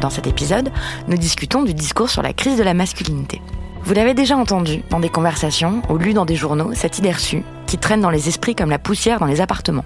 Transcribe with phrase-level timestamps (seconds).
[0.00, 0.72] Dans cet épisode,
[1.08, 3.42] nous discutons du discours sur la crise de la masculinité.
[3.84, 7.42] Vous l'avez déjà entendu dans des conversations ou lu dans des journaux, cette idée reçue
[7.66, 9.84] qui traîne dans les esprits comme la poussière dans les appartements.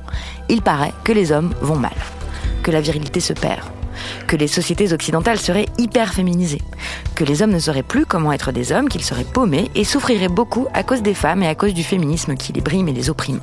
[0.49, 1.95] Il paraît que les hommes vont mal,
[2.63, 3.65] que la virilité se perd,
[4.29, 6.63] que les sociétés occidentales seraient hyper féminisées,
[7.17, 10.29] que les hommes ne sauraient plus comment être des hommes, qu'ils seraient paumés et souffriraient
[10.29, 13.11] beaucoup à cause des femmes et à cause du féminisme qui les brime et les
[13.11, 13.41] opprime.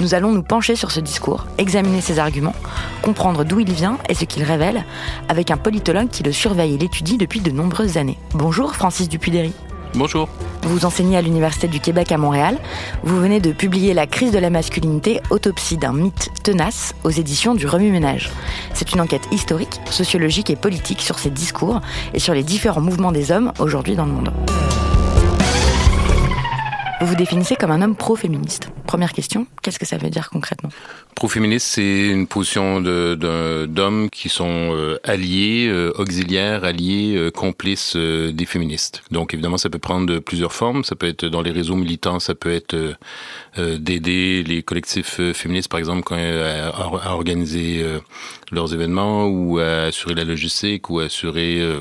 [0.00, 2.54] Nous allons nous pencher sur ce discours, examiner ses arguments,
[3.02, 4.86] comprendre d'où il vient et ce qu'il révèle,
[5.28, 8.18] avec un politologue qui le surveille et l'étudie depuis de nombreuses années.
[8.32, 9.52] Bonjour Francis Dupuy-Derry.
[9.94, 10.28] Bonjour.
[10.62, 12.56] Vous enseignez à l'Université du Québec à Montréal.
[13.02, 17.54] Vous venez de publier La crise de la masculinité, autopsie d'un mythe tenace aux éditions
[17.54, 18.30] du Remue-Ménage.
[18.72, 21.82] C'est une enquête historique, sociologique et politique sur ces discours
[22.14, 24.32] et sur les différents mouvements des hommes aujourd'hui dans le monde.
[27.00, 28.68] Vous vous définissez comme un homme pro-féministe.
[28.86, 30.68] Première question, qu'est-ce que ça veut dire concrètement
[31.14, 38.44] Pro-féministe, c'est une position d'hommes qui sont euh, alliés, euh, auxiliaires, alliés, euh, complices des
[38.44, 39.02] féministes.
[39.10, 40.84] Donc évidemment, ça peut prendre plusieurs formes.
[40.84, 42.76] Ça peut être dans les réseaux militants, ça peut être
[43.56, 47.84] d'aider les collectifs féministes, par exemple, à, organiser
[48.52, 51.80] leurs événements ou à assurer la logistique ou assurer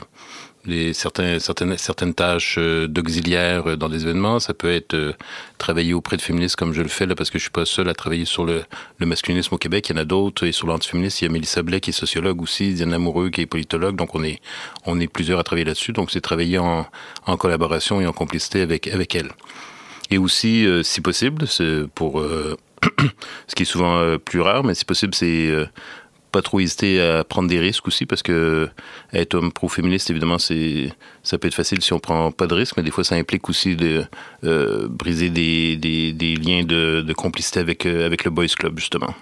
[0.93, 4.39] certaines, tâches euh, d'auxiliaire euh, dans des événements.
[4.39, 5.13] Ça peut être euh,
[5.57, 7.89] travailler auprès de féministes comme je le fais là, parce que je suis pas seul
[7.89, 8.63] à travailler sur le,
[8.99, 9.89] masculinisme au Québec.
[9.89, 10.45] Il y en a d'autres.
[10.45, 13.41] Et sur l'antiféminisme, il y a Mélissa Blais qui est sociologue aussi, Diane Amoureux qui
[13.41, 13.95] est politologue.
[13.95, 15.91] Donc on est, plusieurs à travailler là-dessus.
[15.91, 16.85] Donc c'est travailler en,
[17.37, 19.31] collaboration et en complicité avec, elle.
[20.11, 22.21] Et aussi, si possible, c'est pour
[23.47, 25.53] ce qui est souvent plus rare, mais si possible, c'est
[26.31, 28.69] pas trop hésiter à prendre des risques aussi parce que
[29.13, 30.91] être homme pro-féministe, évidemment, c'est
[31.23, 33.49] ça peut être facile si on prend pas de risques, mais des fois, ça implique
[33.49, 34.03] aussi de
[34.43, 39.13] euh, briser des, des, liens de, de complicité avec, euh, avec le Boys Club, justement.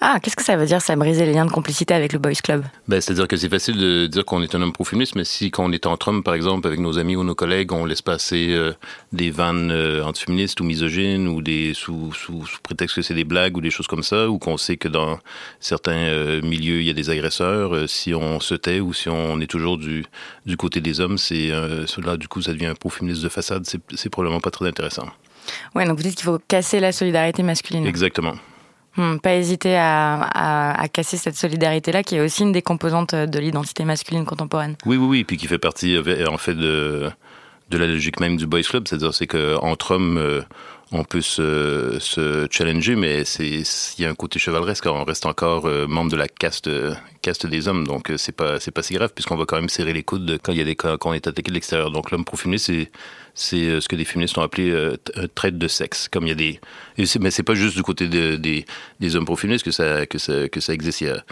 [0.00, 2.34] Ah, qu'est-ce que ça veut dire, ça briser les liens de complicité avec le Boys
[2.42, 2.64] Club?
[2.88, 5.64] Ben, C'est-à-dire que c'est facile de dire qu'on est un homme pro-féministe, mais si quand
[5.64, 8.48] on est entre hommes, par exemple, avec nos amis ou nos collègues, on laisse passer
[8.50, 8.72] euh,
[9.12, 13.24] des vannes euh, antiféministes ou misogynes ou des sous, sous, sous prétexte que c'est des
[13.24, 15.18] blagues ou des choses comme ça, ou qu'on sait que dans
[15.60, 19.08] certains euh, milieux, il y a des agresseurs, euh, si on se tait ou si
[19.08, 20.04] on est toujours du,
[20.44, 23.80] du côté des hommes, c'est là, du coup, ça devient un pro-féministe de façade, c'est
[23.94, 25.06] c'est probablement pas très intéressant.
[25.74, 27.86] Ouais, donc vous dites qu'il faut casser la solidarité masculine.
[27.86, 28.34] Exactement.
[28.96, 30.20] Hmm, pas hésiter à,
[30.80, 34.76] à- casser cette solidarité-là, qui est aussi une des composantes de l'identité masculine contemporaine.
[34.86, 37.10] Oui, oui, oui, puis qui fait partie euh, en fait de,
[37.70, 40.42] de la logique même du boys club, c'est-à-dire c'est que entre hommes euh,
[40.92, 43.64] on peut se, se challenger, mais il
[43.98, 46.70] y a un côté chevaleresque, on reste encore euh, membre de la caste
[47.20, 50.04] caste des hommes, donc c'est pas pas si grave puisqu'on va quand même serrer les
[50.04, 51.90] coudes quand il y a des quand on est attaqué de l'extérieur.
[51.90, 52.92] Donc l'homme pro-féministe c'est
[53.34, 56.28] c'est euh, ce que des féministes ont appelé euh, euh, traite de sexe, comme il
[56.28, 56.60] y a des
[57.20, 58.64] mais c'est pas juste du côté de- des
[59.00, 61.00] des hommes pro-féministes que ça que ça que ça existe.
[61.02, 61.24] Il y a-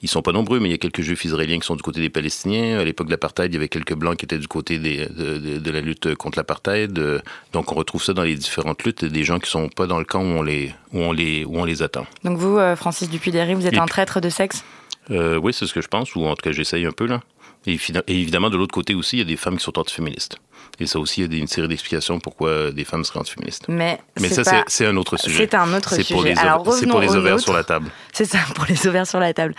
[0.00, 2.00] ils sont pas nombreux, mais il y a quelques juifs israéliens qui sont du côté
[2.00, 2.78] des Palestiniens.
[2.78, 5.38] À l'époque de l'apartheid, il y avait quelques blancs qui étaient du côté des, de,
[5.38, 6.96] de- de la lutte contre l'apartheid.
[7.00, 7.18] Euh,
[7.52, 10.04] Donc on retrouve ça dans les différentes luttes, des gens qui sont pas dans le
[10.04, 12.06] camp où on les, où on les, où on les attend.
[12.22, 14.62] Donc vous, Francis Dupuy-Derry, vous êtes Et un traître de sexe?
[15.10, 17.20] Euh, oui, c'est ce que je pense, ou en tout cas j'essaye un peu là.
[17.68, 17.78] Et,
[18.08, 20.38] évidemment, de l'autre côté aussi, il y a des femmes qui sont antiféministes.
[20.80, 23.66] Et ça aussi, il y a une série d'explications pourquoi des femmes seraient antiféministes.
[23.68, 25.38] Mais, Mais ça, c'est un autre sujet.
[25.38, 26.14] C'est un autre sujet.
[26.14, 27.90] Pour les c'est pour les ovaires sur la table.
[28.12, 29.54] C'est ça, pour les ovaires sur la table.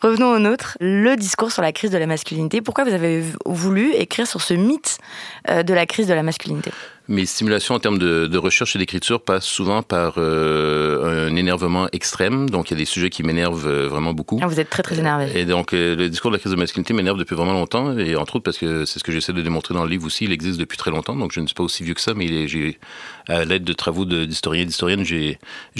[0.00, 2.60] Revenons au nôtre, le discours sur la crise de la masculinité.
[2.60, 4.98] Pourquoi vous avez voulu écrire sur ce mythe
[5.48, 6.70] euh, de la crise de la masculinité?
[7.08, 12.48] Mes stimulations en termes de, recherche et d'écriture passent souvent par euh, un énervement extrême.
[12.48, 14.38] Donc, il y a des sujets qui m'énervent euh, vraiment beaucoup.
[14.42, 15.30] Ah, vous êtes très, très énervé.
[15.34, 17.96] Et donc, euh, le discours de la crise de masculinité m'énerve depuis vraiment longtemps.
[17.98, 20.24] Et entre autres parce que c'est ce que j'essaie de démontrer dans le livre aussi.
[20.24, 21.16] Il existe depuis très longtemps.
[21.16, 22.78] Donc, je ne suis pas aussi vieux que ça, mais j'ai,
[23.28, 25.38] à l'aide de travaux d'historiens et d'historiennes, j'ai,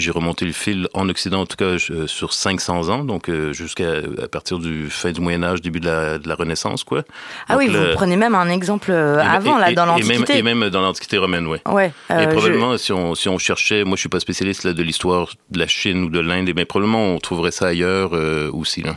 [0.09, 1.77] remonté le fil en Occident, en tout cas,
[2.07, 3.03] sur 500 ans.
[3.03, 7.03] Donc, jusqu'à à partir du fin du Moyen-Âge, début de la, de la Renaissance, quoi.
[7.47, 10.39] Ah oui, vous prenez même un exemple avant, là, dans l'Antiquité.
[10.39, 11.57] Et même, et même dans l'Antiquité romaine, oui.
[11.67, 14.73] Ouais, et euh, probablement, si, on, si on cherchait, moi je suis pas spécialiste là,
[14.73, 18.49] de l'histoire de la Chine ou de l'Inde, mais probablement on trouverait ça ailleurs euh,
[18.51, 18.81] aussi.
[18.81, 18.95] Là.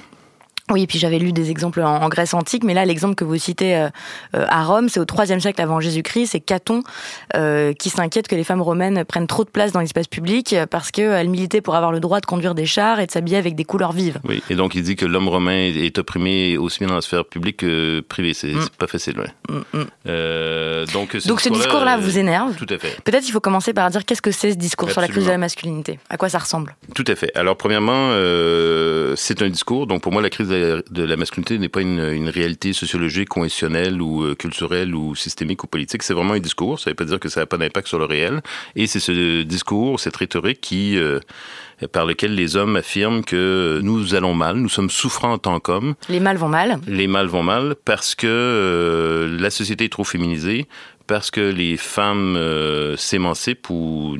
[0.70, 3.36] Oui, et puis j'avais lu des exemples en, Grèce antique, mais là, l'exemple que vous
[3.36, 3.88] citez euh,
[4.36, 6.82] euh, à Rome, c'est au IIIe siècle avant Jésus-Christ, c'est Caton
[7.36, 10.90] euh, qui s'inquiète que les femmes romaines prennent trop de place dans l'espace public parce
[10.90, 13.64] qu'elles militaient pour avoir le droit de conduire des chars et de s'habiller avec des
[13.64, 14.20] couleurs vives.
[14.24, 17.24] Oui, et donc il dit que l'homme romain est opprimé aussi bien dans la sphère
[17.24, 18.34] publique que privée.
[18.34, 18.68] C'est mm.
[18.78, 19.30] pas facile, ouais.
[19.48, 20.92] Mm, mm.
[20.92, 23.00] donc, donc ce discours-là vous énerve Tout à fait.
[23.02, 25.30] Peut-être il faut commencer par dire qu'est-ce que c'est ce discours sur la crise de
[25.30, 25.98] la masculinité?
[26.10, 26.76] À quoi ça ressemble?
[26.94, 27.30] Tout à fait.
[27.36, 28.12] Alors premièrement,
[29.16, 29.86] c'est un discours.
[29.86, 33.28] Donc pour moi, la crise de de la masculinité n'est pas une, une, réalité sociologique,
[33.28, 36.02] cohérentionnelle ou euh, culturelle ou systémique ou politique.
[36.02, 36.78] C'est vraiment un discours.
[36.78, 38.42] Ça ne veut pas dire que ça n'a pas d'impact sur le réel.
[38.76, 41.20] Et c'est ce discours, cette rhétorique qui euh,
[41.86, 45.94] par lequel les hommes affirment que nous allons mal, nous sommes souffrants en tant qu'hommes.
[46.08, 46.78] Les mâles vont mal.
[46.88, 50.66] Les mâles vont mal parce que euh, la société est trop féminisée,
[51.08, 54.16] parce que les femmes euh, s'émancipent ou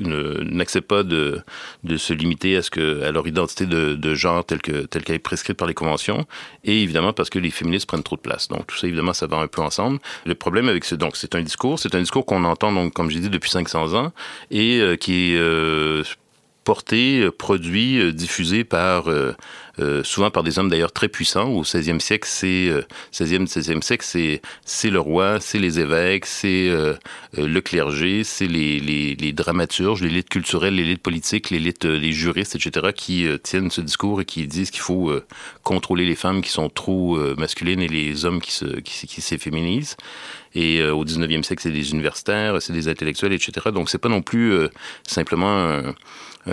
[0.00, 1.42] n'acceptent pas de,
[1.84, 5.02] de, se limiter à, ce que, à leur identité de, de genre telle qu'elle telle
[5.04, 6.24] qu'elle est prescrite par les conventions,
[6.64, 8.48] et évidemment parce que les féministes prennent trop de place.
[8.48, 9.98] Donc tout ça, évidemment, ça va un peu ensemble.
[10.24, 13.10] Le problème avec ce, donc c'est un discours, c'est un discours qu'on entend, donc, comme
[13.10, 14.12] j'ai dit, depuis 500 ans,
[14.52, 16.04] et euh, qui est euh,
[16.68, 19.06] porté, euh, produit, euh, diffusé par
[19.80, 21.48] euh, souvent par des hommes d'ailleurs très puissants.
[21.48, 22.70] Au 16e siècle, c'est
[23.12, 26.70] 16e, 16e siècle, c'est c'est le roi, c'est les évêques, c'est
[27.36, 32.88] le clergé, c'est les, les, les, dramaturges, l'élite culturelle, l'élite politique, l'élite, les juristes, etc.
[32.94, 35.12] qui tiennent ce discours et qui disent qu'il faut
[35.62, 39.96] contrôler les femmes qui sont trop masculines et les hommes qui se qui, s'efféminisent.
[40.54, 43.70] Et au 19e siècle, c'est des universitaires, c'est des intellectuels, etc.
[43.72, 44.52] Donc c'est pas non plus
[45.06, 45.82] simplement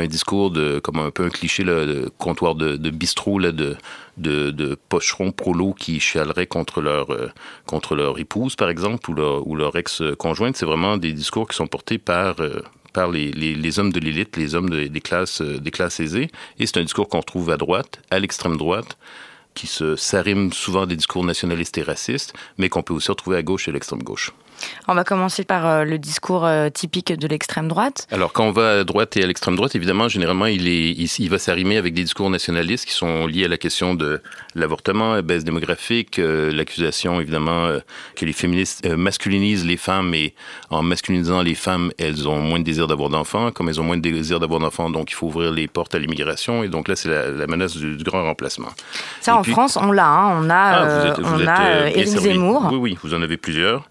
[0.08, 3.78] discours de comme un peu un cliché là, de comptoir de, bistrot de,
[4.18, 9.76] de, pocherons prolos qui chialeraient contre leur euh, épouse par exemple ou leur ou leur
[9.76, 12.62] ex conjointe c'est vraiment des discours qui sont portés par euh,
[13.12, 16.84] les, hommes de l'élite, les hommes des classes euh, des classes aisées et c'est un
[16.84, 18.98] discours qu'on trouve à droite, à l'extrême droite
[19.54, 23.70] qui s'arrime souvent des discours nationalistes et racistes, mais qu'on peut aussi retrouver à gauche
[23.70, 24.34] et à l'extrême gauche.
[24.88, 28.08] On va commencer par euh, le discours euh, typique de l'extrême droite.
[28.12, 31.30] Alors, quand on va à droite et à l'extrême droite, évidemment, généralement, il, est, il,
[31.30, 34.22] va s'arrimer avec des discours nationalistes qui sont liés à la question de
[34.54, 37.70] l'avortement, la baisse démographique, euh, l'accusation, évidemment,
[38.16, 40.34] que les féministes masculinisent les femmes et
[40.70, 43.52] en masculinisant les femmes, elles ont moins de désir d'avoir d'enfants.
[43.52, 46.00] Comme elles ont moins de désir d'avoir d'enfants, donc il faut ouvrir les portes à
[46.00, 46.64] l'immigration.
[46.64, 48.70] Et donc là, c'est la, menace du, grand remplacement.
[49.22, 50.08] Ça, en France, on l'a.
[50.08, 50.40] Hein.
[50.42, 52.70] On a, ah, on a Éric Zemmour.
[52.72, 53.88] Oui, oui, vous en avez plusieurs.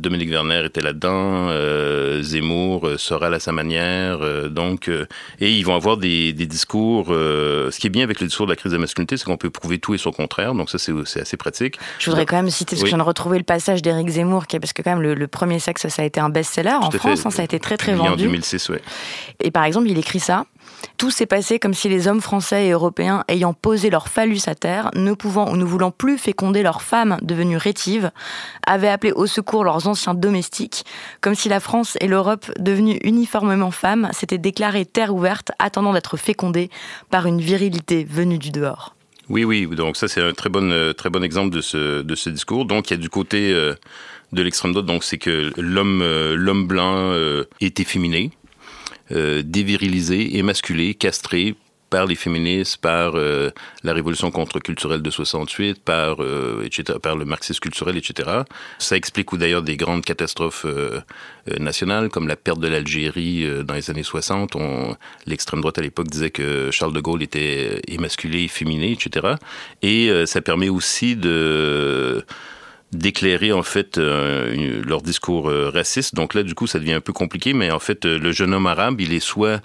[0.00, 5.64] Dominique Werner était là-dedans, euh, Zemmour, euh, Soral à sa manière, euh, donc et ils
[5.64, 7.08] vont avoir des, discours.
[7.08, 9.36] ce qui est bien avec le discours de la crise de la masculinité, c'est qu'on
[9.36, 11.78] peut prouver tout et son contraire, donc ça c'est assez pratique.
[11.98, 14.46] Je voudrais quand même citer, parce que je viens de retrouver le passage d'Éric Zemmour,
[14.46, 16.90] qui est, parce que quand même le, premier sexe, ça a été un best-seller en
[16.90, 18.10] France, hein, ça a été très très vendu.
[18.10, 18.78] En 2006, oui.
[19.40, 20.46] Et par exemple, il écrit ça.
[20.96, 24.54] Tout s'est passé comme si les hommes français et européens, ayant posé leur phallus à
[24.54, 28.10] terre, ne pouvant ou ne voulant plus féconder leurs femmes devenues rétives,
[28.66, 30.84] avaient appelé au secours leurs anciens domestiques,
[31.20, 36.16] comme si la France et l'Europe, devenues uniformément femmes, s'étaient déclarées terre ouverte, attendant d'être
[36.16, 36.70] fécondées
[37.10, 38.94] par une virilité venue du dehors.
[39.30, 42.64] Oui, oui, donc ça c'est un très bon, euh, exemple de ce, discours.
[42.64, 43.74] Donc il y a du côté euh,
[44.32, 47.14] de l'extrême droite, donc c'est que l'homme euh, blanc
[47.60, 48.32] est efféminé,
[49.10, 51.56] dévirilisé, émasculé, castré
[51.90, 53.50] par les féministes, par euh,
[53.82, 58.30] la révolution contre-culturelle de 68, par, euh, etc., par le marxisme culturel, etc.
[58.78, 60.66] Ça explique d'ailleurs des grandes catastrophes
[61.58, 64.56] nationales, comme la perte de l'Algérie dans les années 60.
[65.26, 69.34] L'extrême droite à l'époque disait que Charles de Gaulle était émasculé, féminé, etc.
[69.82, 72.24] Et ça permet aussi de
[72.92, 76.14] d'éclairer en fait euh, leur discours euh, raciste.
[76.14, 78.54] Donc là, du coup, ça devient un peu compliqué, mais en fait, euh, le jeune
[78.54, 79.62] homme arabe, il est soit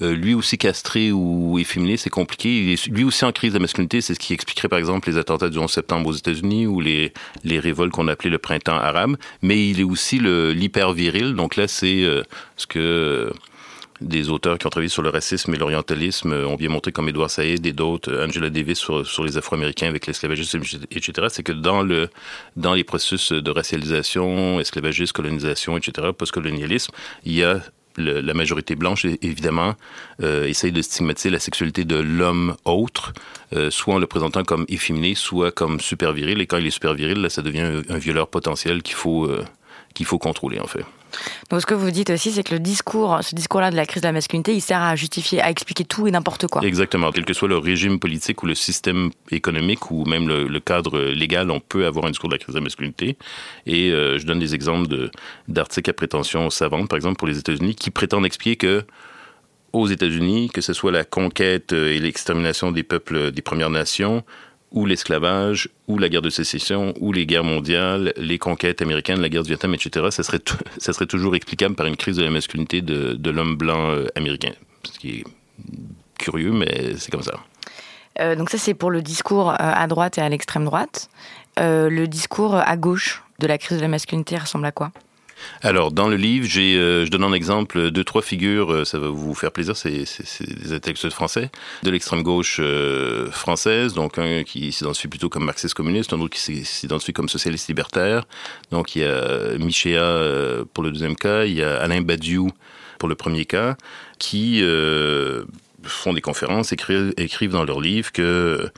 [0.00, 2.48] euh, lui aussi castré ou efféminé, c'est compliqué.
[2.48, 4.00] Il est lui aussi en crise de masculinité.
[4.00, 7.12] C'est ce qui expliquerait, par exemple, les attentats du 11 septembre aux États-Unis ou les,
[7.44, 9.16] les révoltes qu'on appelait le printemps arabe.
[9.42, 11.34] Mais il est aussi l'hyper viril.
[11.34, 12.22] Donc là, c'est euh,
[12.56, 13.32] ce que
[14.02, 17.30] des auteurs qui ont travaillé sur le racisme et l'orientalisme ont bien montré, comme Edward
[17.30, 22.08] Said et d'autres, Angela Davis sur, les Afro-Américains avec l'esclavagisme, etc., c'est que dans, le,
[22.56, 26.92] dans les processus de racialisation, esclavagisme, colonisation, etc., postcolonialisme,
[27.24, 27.60] il y a
[27.96, 29.74] la majorité blanche, évidemment,
[30.22, 33.12] euh, essaye de stigmatiser la sexualité de l'homme autre,
[33.52, 36.40] euh, soit en le présentant comme efféminé, soit comme super viril.
[36.40, 39.42] Et quand il est super viril, là, ça devient un, violeur potentiel euh,
[39.94, 40.84] qu'il faut contrôler, en fait.
[41.50, 44.02] Donc ce que vous dites aussi, c'est que le discours, ce discours-là de la crise
[44.02, 46.62] de la masculinité, il sert à justifier, à expliquer tout et n'importe quoi.
[46.62, 47.10] Exactement.
[47.12, 51.50] Quel que soit le régime politique ou le système économique ou même le, cadre légal,
[51.50, 53.16] on peut avoir un discours de la crise de la masculinité.
[53.66, 55.10] Et euh, je donne des exemples
[55.48, 58.84] d'articles à prétention savante, par exemple pour les États-Unis, qui prétendent expliquer que
[59.72, 64.22] aux États-Unis, que ce soit la conquête et l'extermination des peuples des Premières Nations,
[64.72, 69.28] ou l'esclavage, ou la guerre de sécession, ou les guerres mondiales, les conquêtes américaines, la
[69.28, 73.12] guerre du Vietnam, etc., ça serait, toujours explicable par une crise de la masculinité de,
[73.14, 74.52] de l'homme blanc euh, américain.
[74.84, 75.24] Ce qui est
[76.18, 77.34] curieux, mais c'est comme ça.
[78.20, 81.08] Euh, donc ça, c'est pour le discours euh, à droite et à l'extrême droite.
[81.58, 84.92] le discours à gauche de la crise de la masculinité ressemble à quoi?
[85.62, 89.08] Alors, dans le livre, euh, je donne un exemple, deux, trois figures, euh, ça va
[89.08, 91.50] vous faire plaisir, c'est, des intellectuels français,
[91.82, 96.64] de l'extrême gauche euh, française, donc un qui s'identifie plutôt comme marxiste-communiste, un autre qui
[96.64, 98.24] s'identifie comme socialiste libertaire.
[98.70, 102.50] Donc, il y a Michéa pour le deuxième cas, il y a Alain Badiou
[102.98, 103.76] pour le premier cas,
[104.18, 104.62] qui
[105.84, 108.70] font des conférences, écrivent, écrivent dans leur livre que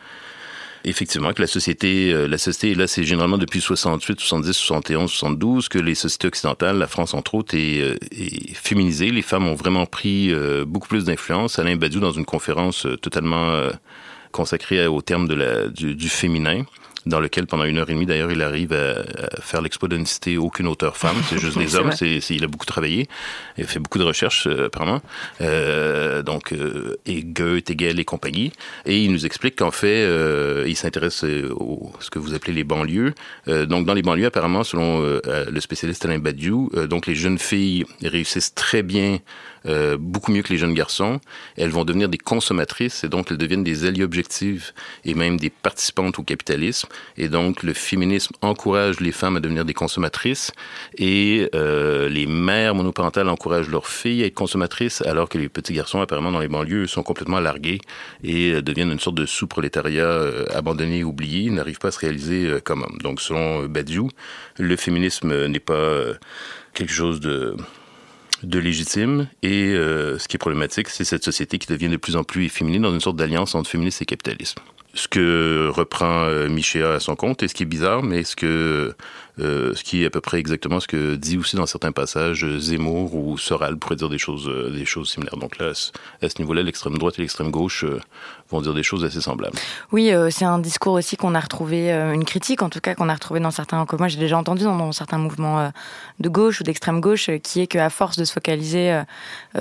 [0.85, 5.69] effectivement que la société, euh, la société, là, c'est généralement depuis 68, 70, 71, 72
[5.69, 7.97] que les sociétés occidentales, la France entre autres, est, euh,
[8.55, 9.11] féminisée.
[9.11, 11.59] Les femmes ont vraiment pris euh, beaucoup plus d'influence.
[11.59, 13.69] Alain Badiou, dans une conférence totalement
[14.33, 15.29] consacrée au terme
[15.73, 16.65] du, du féminin,
[17.07, 19.05] dans lequel pendant une heure et demie, d'ailleurs, il arrive à,
[19.41, 21.93] faire l'expo de ne citer aucune auteur femme, c'est juste des hommes.
[21.93, 23.09] C'est, il a beaucoup travaillé,
[23.59, 25.03] il a fait beaucoup de recherches euh, apparemment.
[25.41, 28.53] Euh, donc, euh, et Goethe, Hegel et compagnie.
[28.87, 32.65] Et il nous explique qu'en fait, euh, il s'intéresse au ce que vous appelez les
[32.65, 33.15] banlieues.
[33.47, 38.55] donc, dans les banlieues, apparemment, selon le spécialiste Alain Badiou, donc les jeunes filles réussissent
[38.55, 39.19] très bien
[39.67, 41.21] euh, beaucoup mieux que les jeunes garçons.
[41.57, 44.73] Elles vont devenir des consommatrices et donc elles deviennent des alliés objectives
[45.05, 46.89] et même des participantes au capitalisme.
[47.17, 50.53] Et donc le féminisme encourage les femmes à devenir des consommatrices
[50.99, 55.73] et euh, les mères monoparentales encouragent leurs filles à être consommatrices alors que les petits
[55.73, 57.81] garçons apparemment dans les banlieues sont complètement largués
[58.23, 62.47] et euh, deviennent une sorte de sous-prolétariat euh, abandonné, oublié, n'arrivent pas à se réaliser
[62.47, 62.99] euh, comme hommes.
[63.03, 64.09] Donc selon Badiou,
[64.59, 66.05] le féminisme n'est pas
[66.73, 67.57] quelque chose de
[68.45, 69.29] de légitime.
[69.43, 72.49] Et euh, ce qui est problématique, c'est cette société qui devient de plus en plus
[72.49, 74.61] féminine dans une sorte d'alliance entre féminisme et capitalisme.
[74.95, 78.37] Ce que reprend euh, Michéa à son compte, et ce qui est bizarre, mais ce
[78.37, 78.95] que
[79.39, 83.15] ce qui est à peu près exactement ce que dit aussi dans certains passages Zemmour
[83.15, 85.37] ou Soral pourrait dire des choses, des choses similaires.
[85.37, 85.73] Donc là,
[86.23, 87.85] à ce niveau-là, l'extrême droite et l'extrême gauche
[88.51, 89.57] vont dire des choses assez semblables.
[89.93, 92.95] Oui, euh, c'est un discours aussi qu'on a retrouvé, euh, une critique en tout cas
[92.95, 95.69] qu'on a retrouvé dans certains, que moi j'ai déjà entendu dans, certains mouvements euh,
[96.21, 99.03] de gauche ou d'extrême gauche, qui est qu'à force de se focaliser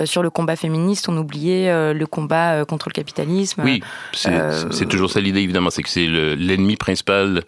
[0.04, 3.62] sur le combat féministe, on oubliait le combat contre le capitalisme.
[3.64, 7.44] Oui, c'est toujours ça l'idée évidemment, c'est que c'est l'ennemi principal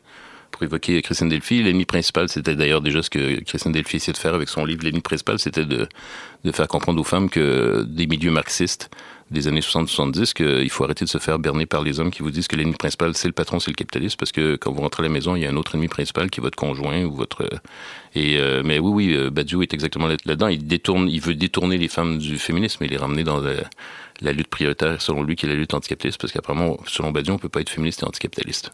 [0.56, 1.62] pour évoquer Christiane Delphi.
[1.62, 4.84] L'ennemi principal, c'était d'ailleurs déjà ce que Christiane Delphi essayait de faire avec son livre.
[4.84, 5.86] L'ennemi principal, c'était de,
[6.50, 8.88] faire comprendre aux femmes que des milieux marxistes
[9.30, 12.30] des années 60-70 qu'il faut arrêter de se faire berner par les hommes qui vous
[12.30, 15.02] disent que l'ennemi principal, c'est le patron, c'est le capitalisme, parce que quand vous rentrez
[15.02, 17.12] à la maison, il y a un autre ennemi principal qui est votre conjoint ou
[17.12, 17.46] votre...
[18.14, 20.46] Et, euh, mais oui, oui, euh, Badiou est exactement là-dedans.
[20.48, 23.40] Il, veut détourner les femmes du féminisme et les ramener dans
[24.22, 27.38] la, lutte prioritaire, selon lui, qui est la lutte anticapitaliste, parce qu'apparemment, selon Badiou, on
[27.38, 28.72] peut pas être féministe et anticapitaliste.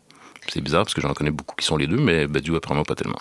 [0.48, 2.94] C'est bizarre, parce que j'en connais beaucoup qui sont les deux, mais Badiou, apparemment, pas
[2.94, 3.20] tellement.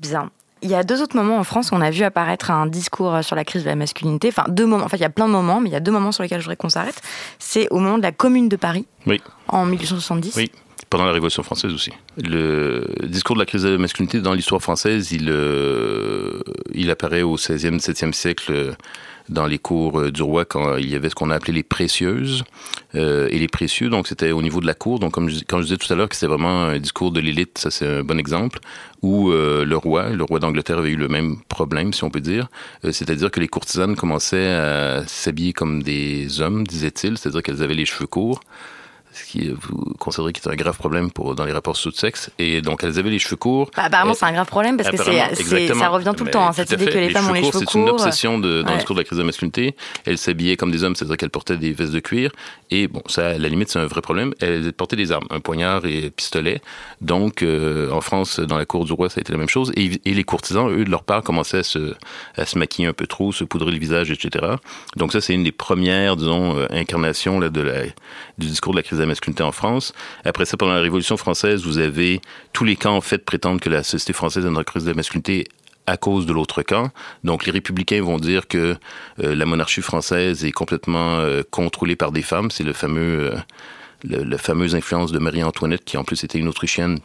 [0.00, 0.30] Bien.
[0.60, 3.22] Il y a deux autres moments en France où on a vu apparaître un discours
[3.22, 4.28] sur la crise de la masculinité.
[4.28, 4.84] Enfin, deux moments.
[4.84, 6.24] En fait, il y a plein de moments, mais il y a deux moments sur
[6.24, 7.00] lesquels je voudrais qu'on s'arrête.
[7.38, 9.20] C'est au moment de la Commune de Paris, oui.
[9.46, 10.34] en 1870.
[10.36, 10.50] Oui,
[10.90, 11.92] pendant la Révolution française aussi.
[12.16, 16.40] Le discours de la crise de la masculinité dans l'histoire française, il, euh,
[16.74, 18.74] il apparaît au 16e, 17e siècle
[19.28, 21.62] dans les cours euh, du roi quand il y avait ce qu'on a appelé les
[21.62, 22.44] précieuses
[22.94, 23.88] euh, et les précieux.
[23.88, 24.98] Donc c'était au niveau de la cour.
[24.98, 27.20] Donc comme je, quand je disais tout à l'heure que c'était vraiment un discours de
[27.20, 28.60] l'élite, ça c'est un bon exemple.
[29.02, 32.20] Où euh, le roi, le roi d'Angleterre avait eu le même problème, si on peut
[32.20, 32.48] dire.
[32.82, 37.16] C'est-à-dire que les courtisanes commençaient à s'habiller comme des hommes, disait-il.
[37.16, 38.40] C'est-à-dire qu'elles avaient les cheveux courts.
[39.18, 42.30] Ce qui vous considérez qui est un grave problème pour dans les rapports sous-sexe.
[42.38, 43.70] Et donc elles avaient les cheveux courts.
[43.76, 46.70] Bah, apparemment, c'est un grave problème parce que ça revient tout le temps, hein, cette
[46.72, 47.70] idée que les, femmes ont les cheveux courts.
[47.70, 49.76] C'est une obsession de, dans le discours de la crise de la masculinité.
[50.04, 52.32] Elles s'habillaient comme des hommes, c'est-à-dire qu'elles portaient des vestes de cuir.
[52.70, 54.34] Et bon, ça, à la limite, c'est un vrai problème.
[54.40, 56.60] Elles portaient des armes, un poignard et un pistolet.
[57.00, 59.72] Donc, euh, en France, dans la cour du roi, ça a été la même chose.
[59.76, 61.94] Et, les courtisans, eux, de leur part, commençaient à se,
[62.36, 64.54] à se maquiller un peu trop, se poudrer le visage, etc.
[64.96, 67.82] Donc ça, c'est une des premières, disons, euh, incarnations là, de la,
[68.38, 69.92] du discours de la crise de la masculinité en France?
[70.24, 72.20] Après ça, pendant la Révolution française, vous avez
[72.52, 74.94] tous les camps, en fait, prétendent que la société française est une crise de la
[74.94, 75.48] masculinité
[75.86, 76.90] à cause de l'autre camp.
[77.24, 78.76] Donc les républicains vont dire que
[79.22, 82.50] euh, la monarchie française est complètement euh, contrôlée par des femmes.
[82.50, 83.32] C'est le fameux,
[84.04, 86.98] le, la fameuse influence de Marie-Antoinette, qui en plus était une Autrichienne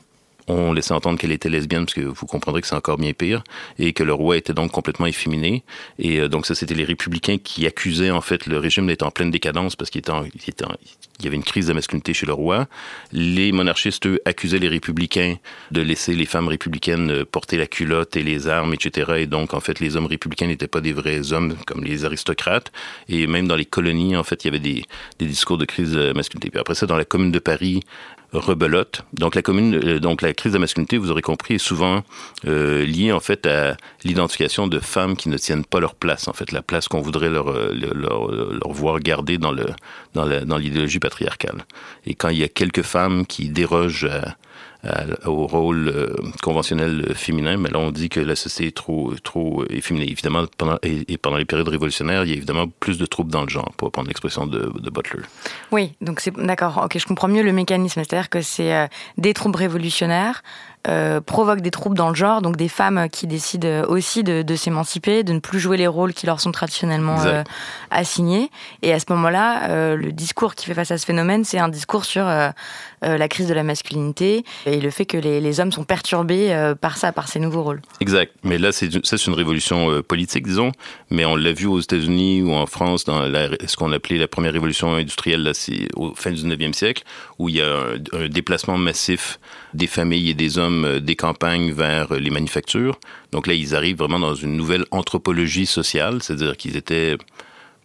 [0.48, 3.44] on laissait entendre qu'elle était lesbienne, parce que vous comprendrez que c'est encore bien pire,
[3.80, 5.64] et que le roi était donc complètement efféminé.
[6.00, 9.12] Et euh, donc ça, c'était les républicains qui accusaient en fait le régime d'être en
[9.12, 12.68] pleine décadence parce qu'il y avait une crise de masculinité chez le roi.
[13.12, 15.36] Les monarchistes, eux, accusaient les républicains
[15.72, 19.14] de laisser les femmes républicaines euh, porter la culotte et les armes, etc.
[19.20, 22.72] Et donc, en fait, les hommes républicains n'étaient pas des vrais hommes comme les aristocrates.
[23.08, 24.84] Et même dans les colonies, en fait, il y avait des,
[25.20, 26.50] des discours de crise de masculinité.
[26.50, 27.82] Puis après ça, dans la commune de Paris,
[28.34, 29.04] rebelote.
[29.14, 32.04] Donc la commune, euh, donc la crise de masculinité, vous aurez compris, est souvent
[32.48, 36.34] euh, liée en fait à l'identification de femmes qui ne tiennent pas leur place, en
[36.34, 39.66] fait, la place qu'on voudrait leur, euh, leur, leur, voir garder dans le
[40.14, 41.66] dans l'idéologie patriarcale.
[42.06, 44.36] Et quand il y a quelques femmes qui dérogent à,
[45.26, 49.64] au rôle euh, conventionnel féminin, mais là on dit que la société est trop, trop
[49.70, 50.10] efféminée.
[50.10, 53.44] Évidemment, pendant, et, pendant les périodes révolutionnaires, il y a évidemment plus de troubles dans
[53.44, 55.22] le genre, pour prendre l'expression de, de, Butler.
[55.72, 59.34] Oui, donc c'est d'accord, ok, je comprends mieux le mécanisme, c'est-à-dire que c'est euh, des
[59.34, 60.44] troubles révolutionnaires
[60.90, 64.56] euh, provoquent des troubles dans le genre, donc des femmes qui décident aussi de, de
[64.58, 67.42] s'émanciper, de ne plus jouer les rôles qui leur sont traditionnellement euh,
[67.90, 68.52] assignés.
[68.82, 71.70] Et à ce moment-là, euh, le discours qui fait face à ce phénomène, c'est un
[71.70, 75.84] discours sur la crise de la masculinité et le fait que les, les hommes sont
[75.84, 77.82] perturbés par ça, par ces nouveaux rôles.
[78.02, 78.34] Exact.
[78.44, 80.72] Mais là, c'est ça, c'est une révolution politique, disons.
[81.10, 84.28] Mais on l'a vu aux États-Unis ou en France dans la, ce qu'on appelait la
[84.28, 87.04] première révolution industrielle, là, c'est au fin du 19e siècle,
[87.40, 89.40] où il y a un, un déplacement massif
[89.74, 93.00] des familles et des hommes euh, des campagnes vers les manufactures.
[93.32, 97.18] Donc là, ils arrivent vraiment dans une nouvelle anthropologie sociale, c'est-à-dire qu'ils étaient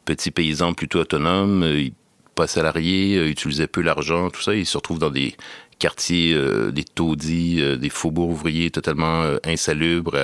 [0.04, 1.88] petits paysans plutôt autonomes, euh,
[2.34, 4.54] pas salariés, euh, utilisaient peu l'argent, tout ça.
[4.54, 5.36] Ils se retrouvent dans des
[5.78, 6.36] quartiers,
[6.72, 10.16] des taudis, des faubourgs ouvriers totalement insalubres,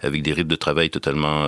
[0.00, 1.44] avec des rythmes de travail totalement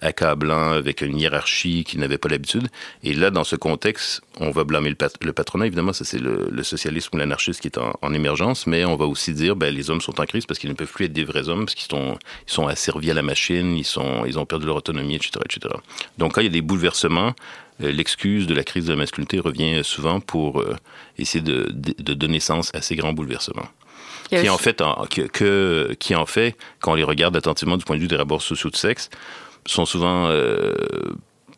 [0.00, 2.68] accablant, avec une hiérarchie qui n'avait pas l'habitude.
[3.02, 5.66] Et là, dans ce contexte, on va blâmer le, patronat.
[5.66, 9.32] Évidemment, ça c'est le, socialisme ou l'anarchisme qui est en, émergence, mais on va aussi
[9.32, 11.48] dire, ben, les hommes sont en crise parce qu'ils ne peuvent plus être des vrais
[11.48, 14.66] hommes, parce qu'ils sont, ils sont asservis à la machine, ils, sont, ils ont perdu
[14.66, 15.74] leur autonomie, etc., etc.
[16.18, 17.34] Donc, quand il y a des bouleversements,
[17.82, 20.76] euh, l'excuse de la crise de la masculinité revient souvent pour euh,
[21.18, 23.68] essayer de, de, donner sens à ces grands bouleversements.
[24.30, 24.82] Qui en, fait,
[25.32, 28.42] que, qui en fait, quand on les regarde attentivement du point de vue des rapports
[28.42, 29.10] sociaux de sexe,
[29.66, 30.74] sont souvent euh,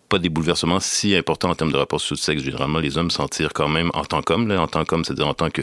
[0.09, 2.43] pas des bouleversements si importants en termes de rapports sous sexe.
[2.43, 5.35] Généralement, les hommes s'en tirent quand même en tant qu'hommes, en tant qu'hommes, c'est-à-dire en
[5.35, 5.63] tant que,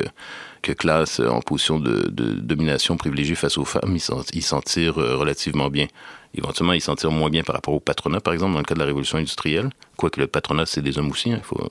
[0.62, 3.97] que classe en position de, domination privilégiée face aux femmes,
[4.34, 5.88] ils s'en tirent euh, relativement bien.
[6.36, 8.73] Éventuellement, ils s'en tirent moins bien par rapport au patronat, par exemple, dans le cas
[8.73, 9.69] de la révolution industrielle.
[9.97, 11.32] Quoique le patronat, c'est des hommes aussi.
[11.32, 11.69] Hein, faut...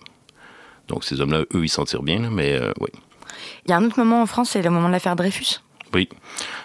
[0.88, 2.90] Donc ces hommes-là, eux, ils s'en tirent bien, mais euh, oui.
[3.64, 5.60] Il y a un autre moment en France, c'est le moment de l'affaire Dreyfus?
[5.94, 6.08] Oui.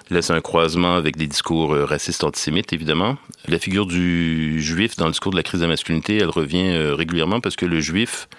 [0.10, 3.18] Là, c'est un croisement avec des discours euh, racistes antisémites, évidemment.
[3.48, 6.70] La figure du juif dans le discours de la crise de la masculinité, elle revient
[6.70, 8.30] euh, régulièrement parce que le juif,